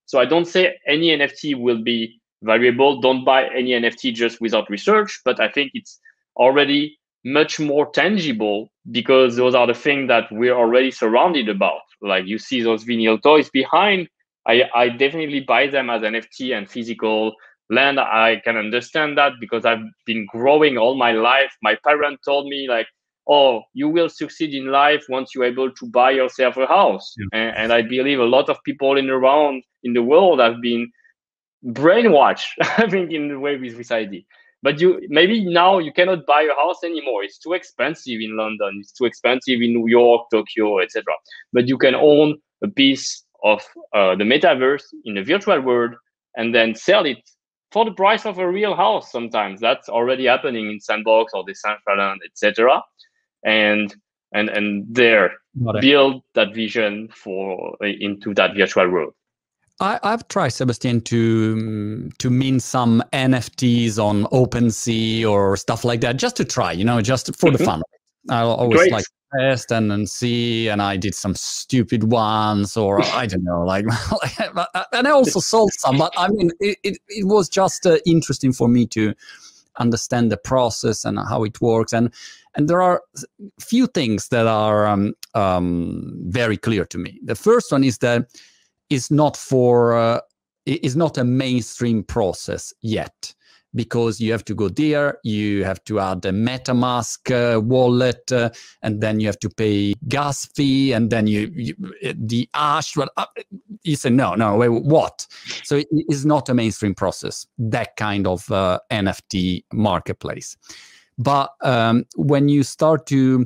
so 0.05 0.19
i 0.19 0.25
don't 0.25 0.45
say 0.45 0.75
any 0.87 1.09
nft 1.17 1.59
will 1.59 1.81
be 1.81 2.19
valuable. 2.43 3.01
Don't 3.01 3.25
buy 3.25 3.45
any 3.47 3.71
nft 3.71 4.13
just 4.13 4.39
without 4.39 4.69
research 4.69 5.19
but 5.25 5.39
i 5.39 5.49
think 5.49 5.71
it's 5.73 5.99
already 6.35 6.97
much 7.23 7.59
more 7.59 7.89
tangible 7.91 8.71
because 8.91 9.35
those 9.35 9.55
are 9.55 9.65
the 9.65 9.73
things 9.73 10.07
that 10.09 10.25
we're 10.31 10.53
already 10.53 10.91
surrounded 10.91 11.49
about. 11.49 11.81
Like 12.01 12.25
you 12.27 12.37
see 12.37 12.61
those 12.61 12.85
vinyl 12.85 13.21
toys 13.21 13.49
behind. 13.49 14.07
I 14.47 14.63
i 14.75 14.89
definitely 14.89 15.39
buy 15.39 15.67
them 15.67 15.89
as 15.89 16.03
nft 16.03 16.55
and 16.55 16.69
physical 16.69 17.33
land. 17.71 17.99
I 17.99 18.41
can 18.43 18.57
understand 18.57 19.17
that 19.17 19.33
because 19.39 19.65
i've 19.65 19.85
been 20.05 20.27
growing 20.27 20.77
all 20.77 20.95
my 20.95 21.13
life. 21.13 21.53
My 21.63 21.75
parent 21.83 22.19
told 22.23 22.47
me 22.47 22.67
like 22.69 22.87
oh, 23.27 23.63
you 23.73 23.89
will 23.89 24.09
succeed 24.09 24.53
in 24.53 24.67
life 24.67 25.05
once 25.09 25.33
you're 25.33 25.45
able 25.45 25.71
to 25.71 25.85
buy 25.87 26.11
yourself 26.11 26.57
a 26.57 26.67
house. 26.67 27.13
Yeah. 27.17 27.39
And, 27.39 27.57
and, 27.57 27.73
I 27.73 27.81
believe 27.81 28.19
a 28.19 28.25
lot 28.25 28.49
of 28.49 28.57
people 28.63 28.97
in 28.97 29.09
around 29.09 29.63
in 29.83 29.93
the 29.93 30.03
world 30.03 30.39
have 30.39 30.61
been 30.61 30.91
brainwashed, 31.65 32.47
I 32.77 32.87
think, 32.89 33.11
in 33.11 33.29
the 33.29 33.39
way 33.39 33.57
with 33.57 33.77
this 33.77 33.91
idea. 33.91 34.21
But 34.61 34.79
you 34.79 34.99
maybe 35.09 35.45
now 35.45 35.77
you 35.77 35.91
cannot 35.93 36.25
buy 36.25 36.41
a 36.41 36.55
house 36.55 36.83
anymore. 36.83 37.23
It's 37.23 37.37
too 37.37 37.53
expensive 37.53 38.19
in 38.19 38.35
London. 38.35 38.79
It's 38.79 38.93
too 38.93 39.05
expensive 39.05 39.61
in 39.61 39.73
New 39.73 39.87
York, 39.87 40.27
Tokyo, 40.31 40.79
etc. 40.79 41.03
But 41.53 41.67
you 41.67 41.77
can 41.77 41.93
own 41.93 42.37
a 42.63 42.67
piece 42.67 43.23
of 43.43 43.61
uh, 43.93 44.15
the 44.15 44.23
metaverse 44.23 44.85
in 45.03 45.15
the 45.15 45.23
virtual 45.23 45.61
world 45.61 45.91
and 46.35 46.55
then 46.55 46.73
sell 46.73 47.05
it 47.05 47.19
for 47.71 47.85
the 47.85 47.91
price 47.91 48.25
of 48.25 48.39
a 48.39 48.49
real 48.49 48.75
house. 48.75 49.11
Sometimes 49.11 49.59
that's 49.59 49.87
already 49.87 50.25
happening 50.25 50.71
in 50.71 50.79
Sandbox 50.79 51.33
or 51.35 51.43
the 51.43 51.53
Decentraland, 51.53 52.17
etc 52.25 52.81
and 53.45 53.95
and 54.33 54.49
and 54.49 54.85
there 54.89 55.31
build 55.79 56.23
that 56.33 56.53
vision 56.53 57.07
for 57.09 57.77
into 57.81 58.33
that 58.33 58.55
virtual 58.55 58.89
world. 58.89 59.13
I, 59.81 59.99
have 60.03 60.27
tried, 60.29 60.49
Sebastian, 60.49 61.01
to 61.01 62.09
to 62.09 62.29
mint 62.29 62.63
some 62.63 63.03
NFTs 63.11 63.97
on 63.99 64.23
OpenSea 64.25 65.29
or 65.29 65.57
stuff 65.57 65.83
like 65.83 66.01
that, 66.01 66.15
just 66.17 66.37
to 66.37 66.45
try, 66.45 66.71
you 66.71 66.85
know, 66.85 67.01
just 67.01 67.27
for 67.35 67.49
mm-hmm. 67.49 67.57
the 67.57 67.63
fun. 67.63 67.81
I 68.29 68.41
always 68.41 68.79
Great. 68.79 68.91
like 68.91 69.05
test 69.37 69.71
and 69.71 69.91
and 69.91 70.09
see, 70.09 70.69
and 70.69 70.81
I 70.81 70.95
did 70.95 71.13
some 71.13 71.35
stupid 71.35 72.05
ones, 72.05 72.77
or 72.77 73.01
I 73.03 73.25
don't 73.25 73.43
know, 73.43 73.63
like, 73.63 73.85
and 74.93 75.07
I 75.07 75.11
also 75.11 75.39
sold 75.51 75.73
some. 75.73 75.97
But 75.97 76.13
I 76.17 76.29
mean, 76.29 76.51
it 76.61 76.77
it, 76.83 76.97
it 77.09 77.27
was 77.27 77.49
just 77.49 77.85
uh, 77.85 77.97
interesting 78.05 78.53
for 78.53 78.69
me 78.69 78.85
to 78.87 79.13
understand 79.77 80.31
the 80.31 80.37
process 80.37 81.05
and 81.05 81.17
how 81.17 81.43
it 81.43 81.61
works, 81.61 81.93
and 81.93 82.13
and 82.55 82.67
there 82.69 82.81
are 82.81 83.01
few 83.59 83.87
things 83.87 84.29
that 84.29 84.47
are 84.47 84.87
um, 84.87 85.13
um, 85.33 86.13
very 86.27 86.57
clear 86.57 86.85
to 86.85 86.97
me. 86.97 87.19
The 87.23 87.35
first 87.35 87.71
one 87.71 87.83
is 87.83 87.97
that 87.99 88.29
it's 88.89 89.11
not 89.11 89.35
for 89.35 89.95
uh, 89.95 90.21
is 90.65 90.95
not 90.95 91.17
a 91.17 91.23
mainstream 91.23 92.03
process 92.03 92.73
yet 92.81 93.33
because 93.75 94.19
you 94.19 94.31
have 94.31 94.45
to 94.45 94.55
go 94.55 94.69
there, 94.69 95.19
you 95.23 95.63
have 95.63 95.83
to 95.83 95.99
add 95.99 96.25
a 96.25 96.31
MetaMask 96.31 97.29
uh, 97.31 97.59
wallet, 97.59 98.31
uh, 98.31 98.49
and 98.81 99.01
then 99.01 99.19
you 99.19 99.27
have 99.27 99.39
to 99.39 99.49
pay 99.49 99.93
gas 100.07 100.45
fee, 100.45 100.93
and 100.93 101.09
then 101.09 101.27
you, 101.27 101.51
you 101.53 101.75
the 102.15 102.49
ash. 102.53 102.95
Well, 102.95 103.09
uh, 103.17 103.25
you 103.83 103.95
say 103.95 104.09
no, 104.09 104.35
no, 104.35 104.55
wait, 104.55 104.69
what? 104.69 105.27
So 105.63 105.77
it 105.77 105.87
is 106.09 106.25
not 106.25 106.49
a 106.49 106.53
mainstream 106.53 106.95
process. 106.95 107.45
That 107.57 107.95
kind 107.97 108.25
of 108.25 108.49
uh, 108.51 108.79
NFT 108.91 109.65
marketplace. 109.73 110.57
But 111.17 111.51
um, 111.61 112.05
when 112.15 112.49
you 112.49 112.63
start 112.63 113.05
to 113.07 113.45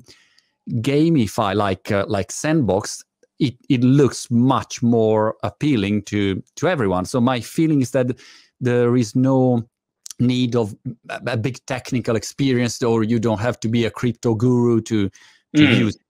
gamify 0.69 1.55
like 1.55 1.91
uh, 1.91 2.05
like 2.07 2.31
Sandbox, 2.31 3.03
it, 3.39 3.55
it 3.69 3.83
looks 3.83 4.29
much 4.29 4.83
more 4.83 5.35
appealing 5.43 6.03
to 6.03 6.43
to 6.55 6.67
everyone. 6.67 7.05
So 7.05 7.19
my 7.19 7.39
feeling 7.39 7.81
is 7.81 7.91
that 7.91 8.19
there 8.61 8.95
is 8.95 9.15
no 9.15 9.67
need 10.19 10.55
of 10.55 10.75
a 11.09 11.37
big 11.37 11.65
technical 11.65 12.15
experience, 12.15 12.81
or 12.81 13.03
you 13.03 13.19
don't 13.19 13.39
have 13.39 13.59
to 13.61 13.69
be 13.69 13.85
a 13.85 13.91
crypto 13.91 14.35
guru 14.35 14.81
to 14.81 15.09
to 15.55 15.61
mm. 15.61 15.77
use. 15.77 15.95
It. 15.95 16.01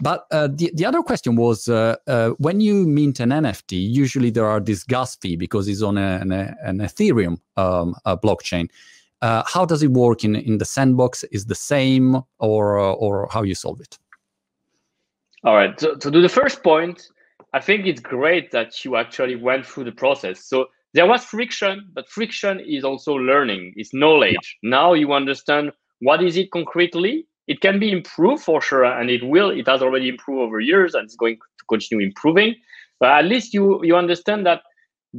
But 0.00 0.26
uh, 0.30 0.48
the, 0.48 0.72
the 0.74 0.84
other 0.84 1.02
question 1.02 1.36
was 1.36 1.68
uh, 1.68 1.96
uh, 2.06 2.30
when 2.38 2.60
you 2.60 2.86
mint 2.86 3.20
an 3.20 3.30
NFT, 3.30 3.72
usually 3.72 4.30
there 4.30 4.46
are 4.46 4.60
this 4.60 4.82
gas 4.82 5.16
fee 5.16 5.36
because 5.36 5.68
it's 5.68 5.82
on 5.82 5.96
a, 5.98 6.18
an, 6.20 6.32
an 6.32 6.78
Ethereum 6.78 7.38
um, 7.56 7.94
blockchain. 8.04 8.68
Uh, 9.22 9.42
how 9.46 9.64
does 9.64 9.82
it 9.82 9.90
work 9.90 10.24
in, 10.24 10.36
in 10.36 10.58
the 10.58 10.64
sandbox? 10.64 11.22
Is 11.24 11.46
the 11.46 11.54
same 11.54 12.20
or, 12.38 12.78
uh, 12.78 12.92
or 12.92 13.28
how 13.30 13.42
you 13.42 13.54
solve 13.54 13.80
it? 13.80 13.98
All 15.44 15.54
right. 15.54 15.78
So 15.78 15.94
to 15.94 16.10
do 16.10 16.20
the 16.20 16.28
first 16.28 16.62
point, 16.62 17.08
I 17.52 17.60
think 17.60 17.86
it's 17.86 18.00
great 18.00 18.50
that 18.50 18.84
you 18.84 18.96
actually 18.96 19.36
went 19.36 19.64
through 19.64 19.84
the 19.84 19.92
process. 19.92 20.44
So 20.44 20.66
there 20.94 21.06
was 21.06 21.24
friction, 21.24 21.90
but 21.92 22.08
friction 22.08 22.60
is 22.60 22.84
also 22.84 23.14
learning, 23.14 23.74
it's 23.76 23.92
knowledge. 23.92 24.58
Yeah. 24.62 24.70
Now 24.70 24.94
you 24.94 25.12
understand 25.12 25.72
what 26.00 26.22
is 26.22 26.36
it 26.36 26.50
concretely. 26.52 27.26
It 27.46 27.60
can 27.60 27.78
be 27.78 27.92
improved 27.92 28.42
for 28.42 28.60
sure, 28.62 28.84
and 28.84 29.10
it 29.10 29.22
will. 29.22 29.50
It 29.50 29.68
has 29.68 29.82
already 29.82 30.08
improved 30.08 30.40
over 30.40 30.60
years, 30.60 30.94
and 30.94 31.04
it's 31.04 31.16
going 31.16 31.36
to 31.36 31.64
continue 31.68 32.06
improving. 32.06 32.54
But 33.00 33.10
at 33.10 33.24
least 33.26 33.52
you 33.52 33.84
you 33.84 33.96
understand 33.96 34.46
that 34.46 34.62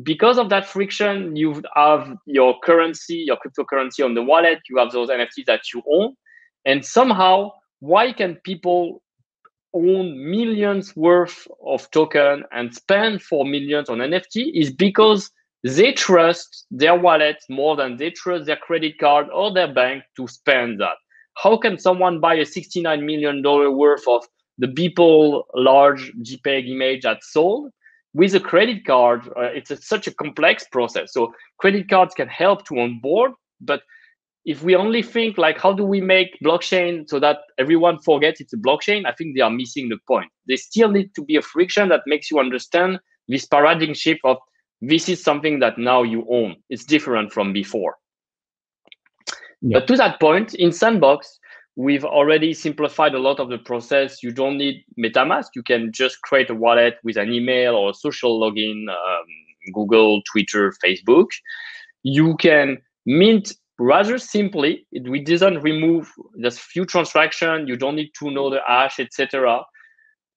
because 0.04 0.38
of 0.38 0.50
that 0.50 0.66
friction, 0.68 1.36
you 1.36 1.62
have 1.76 2.18
your 2.26 2.60
currency, 2.64 3.24
your 3.28 3.38
cryptocurrency 3.38 4.04
on 4.04 4.14
the 4.14 4.24
wallet, 4.24 4.60
you 4.70 4.78
have 4.78 4.92
those 4.92 5.10
NFTs 5.10 5.46
that 5.46 5.62
you 5.74 5.82
own. 5.90 6.16
And 6.66 6.84
somehow, 6.84 7.52
why 7.80 8.12
can 8.12 8.36
people 8.44 9.02
own 9.74 10.30
millions 10.30 10.96
worth 10.96 11.48
of 11.66 11.90
token 11.92 12.44
and 12.52 12.74
spend 12.74 13.22
for 13.22 13.46
millions 13.46 13.90
on 13.90 14.00
NFT 14.00 14.52
is 14.54 14.74
because 14.74 15.32
they 15.66 15.92
trust 15.92 16.68
their 16.70 16.96
wallet 16.96 17.38
more 17.50 17.76
than 17.76 17.98
they 17.98 18.12
trust 18.12 18.46
their 18.46 18.56
credit 18.58 19.00
card 19.00 19.28
or 19.34 19.52
their 19.52 19.74
bank 19.74 20.04
to 20.16 20.28
spend 20.28 20.80
that. 20.80 20.96
How 21.38 21.58
can 21.58 21.80
someone 21.80 22.20
buy 22.20 22.36
a 22.36 22.46
$69 22.46 23.04
million 23.04 23.42
worth 23.44 24.08
of 24.08 24.26
the 24.58 24.68
Beeple 24.68 25.44
large 25.56 26.12
JPEG 26.22 26.70
image 26.70 27.02
that's 27.02 27.34
sold 27.34 27.72
with 28.16 28.34
a 28.34 28.40
credit 28.40 28.86
card, 28.86 29.28
uh, 29.36 29.52
it's 29.54 29.72
a, 29.72 29.76
such 29.76 30.08
a 30.08 30.14
complex 30.14 30.66
process. 30.72 31.12
So 31.12 31.34
credit 31.58 31.90
cards 31.90 32.16
can 32.16 32.30
help 32.30 32.66
to 32.68 32.80
onboard, 32.80 33.34
but 33.60 33.82
if 34.46 34.64
we 34.64 34.74
only 34.74 35.02
think 35.02 35.38
like 35.38 35.60
how 35.60 35.74
do 35.74 35.84
we 35.84 36.00
make 36.00 36.38
blockchain 36.42 37.10
so 37.10 37.20
that 37.20 37.40
everyone 37.58 38.00
forgets 38.00 38.40
it's 38.40 38.54
a 38.54 38.58
blockchain, 38.58 39.06
I 39.06 39.12
think 39.12 39.36
they 39.36 39.42
are 39.42 39.50
missing 39.50 39.90
the 39.90 39.98
point. 40.08 40.32
There 40.46 40.56
still 40.56 40.92
need 40.92 41.14
to 41.16 41.24
be 41.24 41.36
a 41.36 41.42
friction 41.42 41.90
that 41.90 42.02
makes 42.06 42.32
you 42.32 42.40
understand 42.40 43.00
this 43.28 43.46
paradigm 43.46 43.94
shift 43.94 44.22
of 44.24 44.38
this 44.82 45.10
is 45.10 45.24
something 45.24 45.60
that 45.60 45.78
now 45.78 46.04
you 46.04 46.26
own. 46.30 46.56
It's 46.70 46.86
different 46.86 47.32
from 47.32 47.54
before. 47.54 47.96
Yeah. 49.62 49.80
But 49.80 49.88
to 49.88 49.98
that 49.98 50.20
point, 50.20 50.54
in 50.56 50.72
Sandbox, 50.72 51.40
we've 51.76 52.06
already 52.06 52.54
simplified 52.54 53.14
a 53.14 53.20
lot 53.20 53.40
of 53.40 53.50
the 53.50 53.58
process. 53.58 54.22
You 54.22 54.32
don't 54.32 54.58
need 54.58 54.84
MetaMask. 55.00 55.48
You 55.56 55.64
can 55.64 55.92
just 55.92 56.22
create 56.22 56.50
a 56.50 56.56
wallet 56.56 56.96
with 57.04 57.18
an 57.18 57.32
email 57.32 57.76
or 57.76 57.90
a 57.90 57.94
social 57.94 58.40
login, 58.40 58.90
um, 58.90 59.26
Google, 59.74 60.22
Twitter, 60.32 60.74
Facebook. 60.84 61.28
You 62.04 62.36
can 62.38 62.78
mint 63.06 63.54
rather 63.80 64.18
simply. 64.18 64.86
It, 64.92 65.10
we 65.10 65.24
didn't 65.24 65.62
remove 65.62 66.12
just 66.42 66.60
few 66.60 66.86
transactions. 66.86 67.68
You 67.68 67.76
don't 67.76 67.96
need 67.96 68.12
to 68.20 68.32
know 68.32 68.50
the 68.50 68.60
hash, 68.66 69.00
etc. 69.00 69.62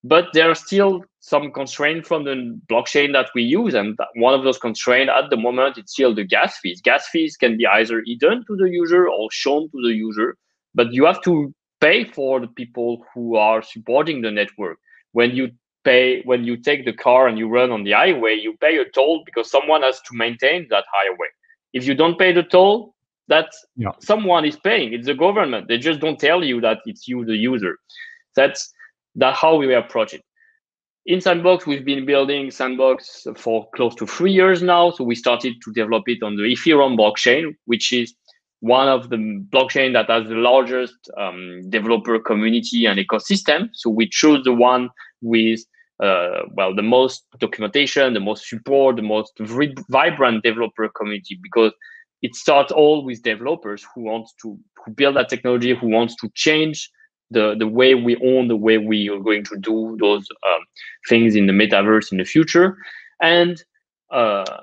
But 0.05 0.27
there 0.33 0.51
are 0.51 0.55
still 0.55 1.05
some 1.29 1.53
constraint 1.53 2.07
from 2.07 2.25
the 2.25 2.59
blockchain 2.71 3.13
that 3.13 3.31
we 3.35 3.43
use, 3.43 3.75
and 3.75 3.99
one 4.17 4.35
of 4.35 4.45
those 4.45 4.59
constraints 4.59 5.13
at 5.15 5.31
the 5.31 5.37
moment 5.37 5.79
it's 5.79 5.93
still 5.93 6.15
the 6.15 6.25
gas 6.25 6.59
fees. 6.59 6.81
Gas 6.81 7.07
fees 7.09 7.37
can 7.37 7.57
be 7.57 7.67
either 7.67 8.03
hidden 8.07 8.45
to 8.47 8.57
the 8.57 8.71
user 8.71 9.09
or 9.09 9.29
shown 9.31 9.71
to 9.71 9.83
the 9.83 9.95
user 9.95 10.37
but 10.75 10.93
you 10.93 11.05
have 11.05 11.21
to 11.23 11.53
pay 11.81 12.05
for 12.05 12.41
the 12.41 12.47
people 12.47 13.05
who 13.13 13.37
are 13.37 13.63
supporting 13.63 14.23
the 14.23 14.31
network. 14.31 14.79
When 15.13 15.35
you 15.35 15.51
pay 15.85 16.23
when 16.23 16.45
you 16.45 16.57
take 16.57 16.85
the 16.85 16.93
car 16.93 17.29
and 17.29 17.39
you 17.39 17.49
run 17.49 17.71
on 17.71 17.85
the 17.85 17.93
highway 17.93 18.35
you 18.35 18.57
pay 18.61 18.77
a 18.79 18.85
toll 18.91 19.23
because 19.25 19.51
someone 19.51 19.83
has 19.83 20.01
to 20.03 20.13
maintain 20.15 20.67
that 20.71 20.85
highway. 20.93 21.29
If 21.73 21.87
you 21.87 21.95
don't 21.95 22.19
pay 22.19 22.33
the 22.33 22.43
toll 22.43 22.95
that 23.29 23.51
yeah. 23.77 23.91
someone 24.01 24.45
is 24.45 24.57
paying. 24.57 24.95
It's 24.95 25.07
the 25.07 25.15
government. 25.15 25.69
They 25.69 25.79
just 25.79 26.01
don't 26.01 26.19
tell 26.19 26.43
you 26.43 26.61
that 26.63 26.79
it's 26.87 27.07
you 27.07 27.25
the 27.25 27.37
user. 27.37 27.79
That's 28.35 28.73
that 29.17 29.35
how 29.35 29.57
we 29.57 29.75
approach 29.75 30.15
it 30.15 30.23
in 31.09 31.21
sandbox 31.21 31.67
we've 31.67 31.85
been 31.85 32.07
building 32.07 32.51
sandbox 32.51 33.27
for 33.37 33.69
close 33.75 33.95
to 33.95 34.07
three 34.07 34.33
years 34.33 34.63
now 34.63 34.91
so 34.91 35.03
we 35.03 35.15
started 35.15 35.55
to 35.65 35.73
develop 35.73 36.05
it 36.07 36.23
on 36.23 36.37
the 36.37 36.43
ethereum 36.43 36.97
blockchain 36.97 37.55
which 37.65 37.93
is 37.93 38.15
one 38.61 38.89
of 38.89 39.09
the 39.11 39.17
blockchain 39.53 39.93
that 39.93 40.11
has 40.11 40.29
the 40.29 40.35
largest 40.35 41.11
um, 41.17 41.61
developer 41.69 42.19
community 42.19 42.87
and 42.87 42.99
ecosystem. 42.99 43.69
So 43.73 43.91
we 43.91 44.09
chose 44.09 44.43
the 44.45 44.53
one 44.53 44.91
with 45.23 45.61
uh, 46.03 46.43
well 46.55 46.75
the 46.75 46.83
most 46.83 47.25
documentation, 47.39 48.15
the 48.15 48.21
most 48.21 48.49
support, 48.49 48.97
the 48.97 49.03
most 49.03 49.33
vibrant 49.89 50.43
developer 50.43 50.89
community 50.89 51.39
because 51.43 51.73
it 52.23 52.35
starts 52.35 52.73
all 52.73 53.05
with 53.05 53.23
developers 53.23 53.87
who 53.95 54.03
want 54.03 54.29
to 54.43 54.59
who 54.85 54.93
build 54.93 55.17
that 55.17 55.29
technology, 55.29 55.75
who 55.75 55.89
wants 55.89 56.17
to 56.17 56.29
change 56.35 56.91
the 57.31 57.55
the 57.59 57.67
way 57.67 57.95
we 57.95 58.17
own, 58.17 58.49
the 58.49 58.57
way 58.57 58.79
we 58.79 59.09
are 59.11 59.19
going 59.19 59.45
to 59.45 59.57
do 59.59 59.97
those 60.01 60.27
um, 60.47 60.61
things 61.09 61.37
in 61.37 61.47
the 61.47 61.53
metaverse 61.53 62.11
in 62.13 62.19
the 62.19 62.25
future, 62.25 62.77
and 63.21 63.63
uh, 64.11 64.63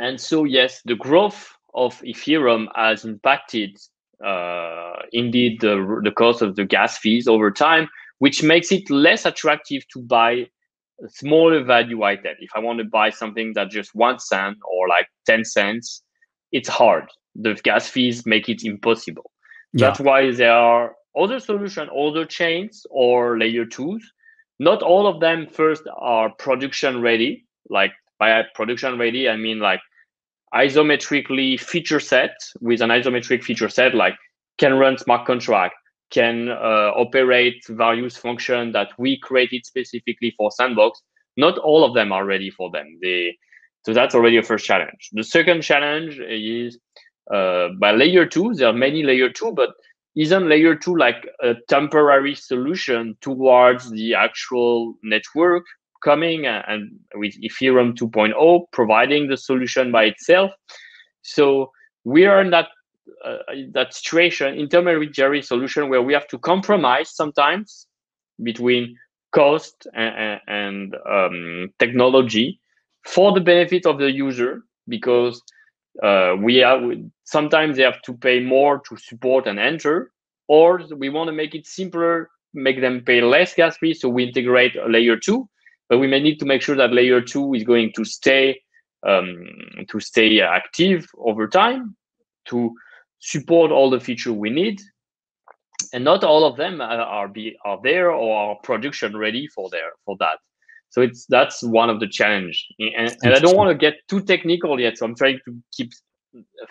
and 0.00 0.20
so 0.20 0.44
yes, 0.44 0.80
the 0.84 0.96
growth 0.96 1.54
of 1.74 2.00
Ethereum 2.00 2.66
has 2.74 3.04
impacted 3.04 3.78
uh, 4.24 4.96
indeed 5.12 5.60
the, 5.60 6.00
the 6.04 6.10
cost 6.10 6.42
of 6.42 6.56
the 6.56 6.64
gas 6.64 6.98
fees 6.98 7.26
over 7.26 7.50
time, 7.50 7.88
which 8.18 8.42
makes 8.42 8.72
it 8.72 8.90
less 8.90 9.24
attractive 9.24 9.86
to 9.88 10.02
buy 10.02 10.46
a 11.02 11.08
smaller 11.08 11.64
value 11.64 12.02
item. 12.02 12.34
If 12.40 12.50
I 12.54 12.58
want 12.58 12.78
to 12.80 12.84
buy 12.84 13.10
something 13.10 13.52
that 13.54 13.70
just 13.70 13.94
one 13.94 14.18
cent 14.18 14.58
or 14.70 14.88
like 14.88 15.06
10 15.26 15.44
cents, 15.44 16.02
it's 16.52 16.68
hard. 16.68 17.08
The 17.34 17.54
gas 17.62 17.88
fees 17.88 18.26
make 18.26 18.48
it 18.48 18.64
impossible. 18.64 19.30
Yeah. 19.72 19.86
That's 19.86 20.00
why 20.00 20.30
there 20.32 20.52
are 20.52 20.94
other 21.16 21.40
solution, 21.40 21.88
other 21.90 22.24
chains 22.24 22.86
or 22.90 23.38
layer 23.38 23.64
twos. 23.64 24.02
Not 24.58 24.82
all 24.82 25.06
of 25.06 25.20
them 25.20 25.46
first 25.46 25.82
are 25.96 26.30
production 26.38 27.00
ready. 27.00 27.46
Like 27.68 27.92
by 28.18 28.42
production 28.54 28.98
ready, 28.98 29.28
I 29.28 29.36
mean 29.36 29.58
like 29.60 29.80
isometrically 30.54 31.58
feature 31.60 32.00
set 32.00 32.32
with 32.60 32.80
an 32.80 32.90
isometric 32.90 33.42
feature 33.42 33.68
set 33.68 33.94
like 33.94 34.14
can 34.58 34.74
run 34.74 34.98
smart 34.98 35.26
contract 35.26 35.74
can 36.10 36.48
uh, 36.48 36.90
operate 36.96 37.62
various 37.68 38.16
function 38.16 38.72
that 38.72 38.88
we 38.98 39.18
created 39.20 39.64
specifically 39.64 40.34
for 40.36 40.50
sandbox 40.50 41.00
not 41.36 41.56
all 41.58 41.84
of 41.84 41.94
them 41.94 42.10
are 42.10 42.24
ready 42.24 42.50
for 42.50 42.68
them 42.72 42.98
they 43.00 43.36
so 43.86 43.92
that's 43.92 44.14
already 44.14 44.36
a 44.36 44.42
first 44.42 44.64
challenge 44.66 45.08
the 45.12 45.22
second 45.22 45.62
challenge 45.62 46.18
is 46.18 46.78
uh, 47.32 47.68
by 47.78 47.92
layer 47.92 48.26
two 48.26 48.52
there 48.54 48.68
are 48.68 48.72
many 48.72 49.04
layer 49.04 49.30
two 49.30 49.52
but 49.52 49.70
isn't 50.16 50.48
layer 50.48 50.74
two 50.74 50.96
like 50.96 51.28
a 51.42 51.54
temporary 51.68 52.34
solution 52.34 53.16
towards 53.20 53.90
the 53.90 54.14
actual 54.14 54.94
network 55.02 55.64
coming 56.02 56.46
and 56.46 56.98
with 57.14 57.34
Ethereum 57.42 57.94
2.0 57.94 58.64
providing 58.72 59.28
the 59.28 59.36
solution 59.36 59.92
by 59.92 60.04
itself. 60.04 60.50
So 61.22 61.70
we 62.04 62.26
are 62.26 62.40
in 62.40 62.50
that 62.50 62.68
uh, 63.24 63.38
that 63.72 63.92
situation, 63.92 64.54
intermediary 64.54 65.42
solution 65.42 65.88
where 65.90 66.00
we 66.00 66.12
have 66.12 66.26
to 66.28 66.38
compromise 66.38 67.14
sometimes 67.14 67.86
between 68.42 68.96
cost 69.32 69.86
and, 69.94 70.40
and 70.46 70.96
um, 71.08 71.68
technology 71.78 72.60
for 73.04 73.32
the 73.32 73.40
benefit 73.40 73.84
of 73.84 73.98
the 73.98 74.10
user 74.10 74.62
because 74.88 75.42
uh, 76.02 76.36
we 76.38 76.56
have 76.56 76.82
sometimes 77.24 77.76
they 77.76 77.82
have 77.82 78.02
to 78.02 78.14
pay 78.14 78.40
more 78.40 78.80
to 78.88 78.96
support 78.96 79.46
and 79.46 79.58
enter 79.58 80.12
or 80.48 80.80
we 80.96 81.08
want 81.08 81.28
to 81.28 81.32
make 81.32 81.54
it 81.54 81.66
simpler 81.66 82.30
make 82.54 82.80
them 82.80 83.02
pay 83.04 83.20
less 83.20 83.54
gas 83.54 83.76
fee 83.78 83.94
so 83.94 84.08
we 84.08 84.24
integrate 84.24 84.74
layer 84.88 85.16
two 85.16 85.48
but 85.88 85.98
we 85.98 86.06
may 86.06 86.20
need 86.20 86.38
to 86.38 86.46
make 86.46 86.62
sure 86.62 86.76
that 86.76 86.92
layer 86.92 87.20
two 87.20 87.52
is 87.54 87.64
going 87.64 87.92
to 87.96 88.04
stay 88.04 88.60
um, 89.06 89.46
to 89.88 90.00
stay 90.00 90.40
active 90.40 91.06
over 91.18 91.48
time 91.48 91.96
to 92.46 92.72
support 93.18 93.70
all 93.70 93.90
the 93.90 94.00
features 94.00 94.32
we 94.32 94.50
need. 94.50 94.80
And 95.92 96.04
not 96.04 96.24
all 96.24 96.44
of 96.44 96.56
them 96.56 96.80
are 96.80 97.28
be 97.28 97.56
are 97.64 97.80
there 97.82 98.10
or 98.12 98.36
are 98.36 98.56
production 98.62 99.16
ready 99.16 99.48
for 99.48 99.68
there 99.70 99.92
for 100.04 100.16
that 100.20 100.38
so 100.90 101.00
it's 101.00 101.26
that's 101.26 101.62
one 101.62 101.88
of 101.88 102.00
the 102.00 102.08
challenge. 102.08 102.66
And, 102.78 103.16
and 103.22 103.34
i 103.34 103.38
don't 103.38 103.56
want 103.56 103.70
to 103.70 103.74
get 103.74 103.94
too 104.08 104.20
technical 104.20 104.78
yet 104.78 104.98
so 104.98 105.06
i'm 105.06 105.16
trying 105.16 105.40
to 105.44 105.56
keep 105.72 105.92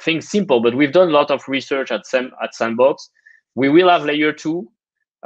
things 0.02 0.30
simple 0.30 0.62
but 0.62 0.76
we've 0.76 0.92
done 0.94 1.10
a 1.10 1.12
lot 1.12 1.32
of 1.32 1.42
research 1.48 1.92
at 1.92 2.08
Sam, 2.08 2.32
at 2.42 2.56
sandbox. 2.56 3.10
We 3.56 3.68
will 3.68 3.90
have 3.90 4.06
layer 4.06 4.32
two 4.32 4.72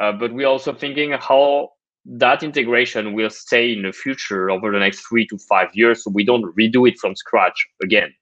uh, 0.02 0.12
but 0.12 0.34
we're 0.34 0.48
also 0.48 0.74
thinking 0.74 1.12
how 1.12 1.70
that 2.06 2.44
integration 2.44 3.14
will 3.14 3.30
stay 3.30 3.72
in 3.72 3.84
the 3.84 3.92
future 3.92 4.50
over 4.50 4.72
the 4.72 4.80
next 4.80 5.06
three 5.08 5.26
to 5.28 5.38
five 5.38 5.70
years 5.74 6.04
so 6.04 6.12
we 6.12 6.24
don't 6.24 6.54
redo 6.56 6.88
it 6.88 6.98
from 7.00 7.16
scratch 7.16 7.68
again 7.82 8.14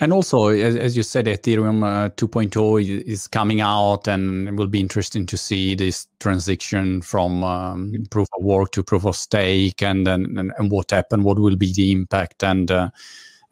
and 0.00 0.12
also 0.12 0.48
as, 0.48 0.74
as 0.76 0.96
you 0.96 1.02
said 1.02 1.26
ethereum 1.26 1.84
uh, 1.84 2.08
2.0 2.10 3.02
is 3.02 3.28
coming 3.28 3.60
out 3.60 4.08
and 4.08 4.48
it 4.48 4.54
will 4.54 4.66
be 4.66 4.80
interesting 4.80 5.26
to 5.26 5.36
see 5.36 5.74
this 5.74 6.06
transition 6.18 7.02
from 7.02 7.44
um, 7.44 7.92
proof 8.10 8.28
of 8.38 8.44
work 8.44 8.70
to 8.72 8.82
proof 8.82 9.04
of 9.04 9.16
stake 9.16 9.82
and, 9.82 10.08
and 10.08 10.38
and 10.38 10.70
what 10.70 10.90
happened 10.90 11.24
what 11.24 11.38
will 11.38 11.56
be 11.56 11.72
the 11.74 11.92
impact 11.92 12.42
and 12.42 12.70
uh, 12.70 12.88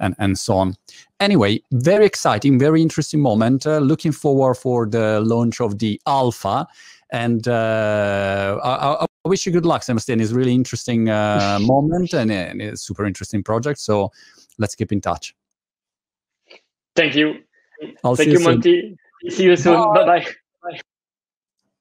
and, 0.00 0.14
and 0.18 0.38
so 0.38 0.56
on. 0.56 0.74
Anyway, 1.20 1.62
very 1.72 2.06
exciting, 2.06 2.58
very 2.58 2.82
interesting 2.82 3.20
moment. 3.20 3.66
Uh, 3.66 3.78
looking 3.78 4.12
forward 4.12 4.54
for 4.54 4.86
the 4.86 5.20
launch 5.20 5.60
of 5.60 5.78
the 5.78 6.00
alpha. 6.06 6.66
And 7.12 7.46
uh, 7.46 8.58
I, 8.64 9.04
I, 9.04 9.28
wish 9.28 9.44
you 9.44 9.52
good 9.52 9.66
luck, 9.66 9.82
Sebastian. 9.82 10.20
It's 10.20 10.32
really 10.32 10.54
interesting 10.54 11.10
uh, 11.10 11.58
moment 11.62 12.14
and, 12.14 12.32
and 12.32 12.62
a 12.62 12.76
super 12.76 13.04
interesting 13.04 13.42
project. 13.42 13.78
So 13.80 14.10
let's 14.58 14.74
keep 14.74 14.92
in 14.92 15.00
touch. 15.00 15.34
Thank 17.00 17.16
you. 17.16 17.42
I'll 18.04 18.14
Thank 18.14 18.32
you, 18.32 18.40
Monty. 18.40 18.98
See 19.30 19.44
you 19.44 19.56
soon. 19.56 19.80
Bye 19.94 20.04
bye. 20.62 20.82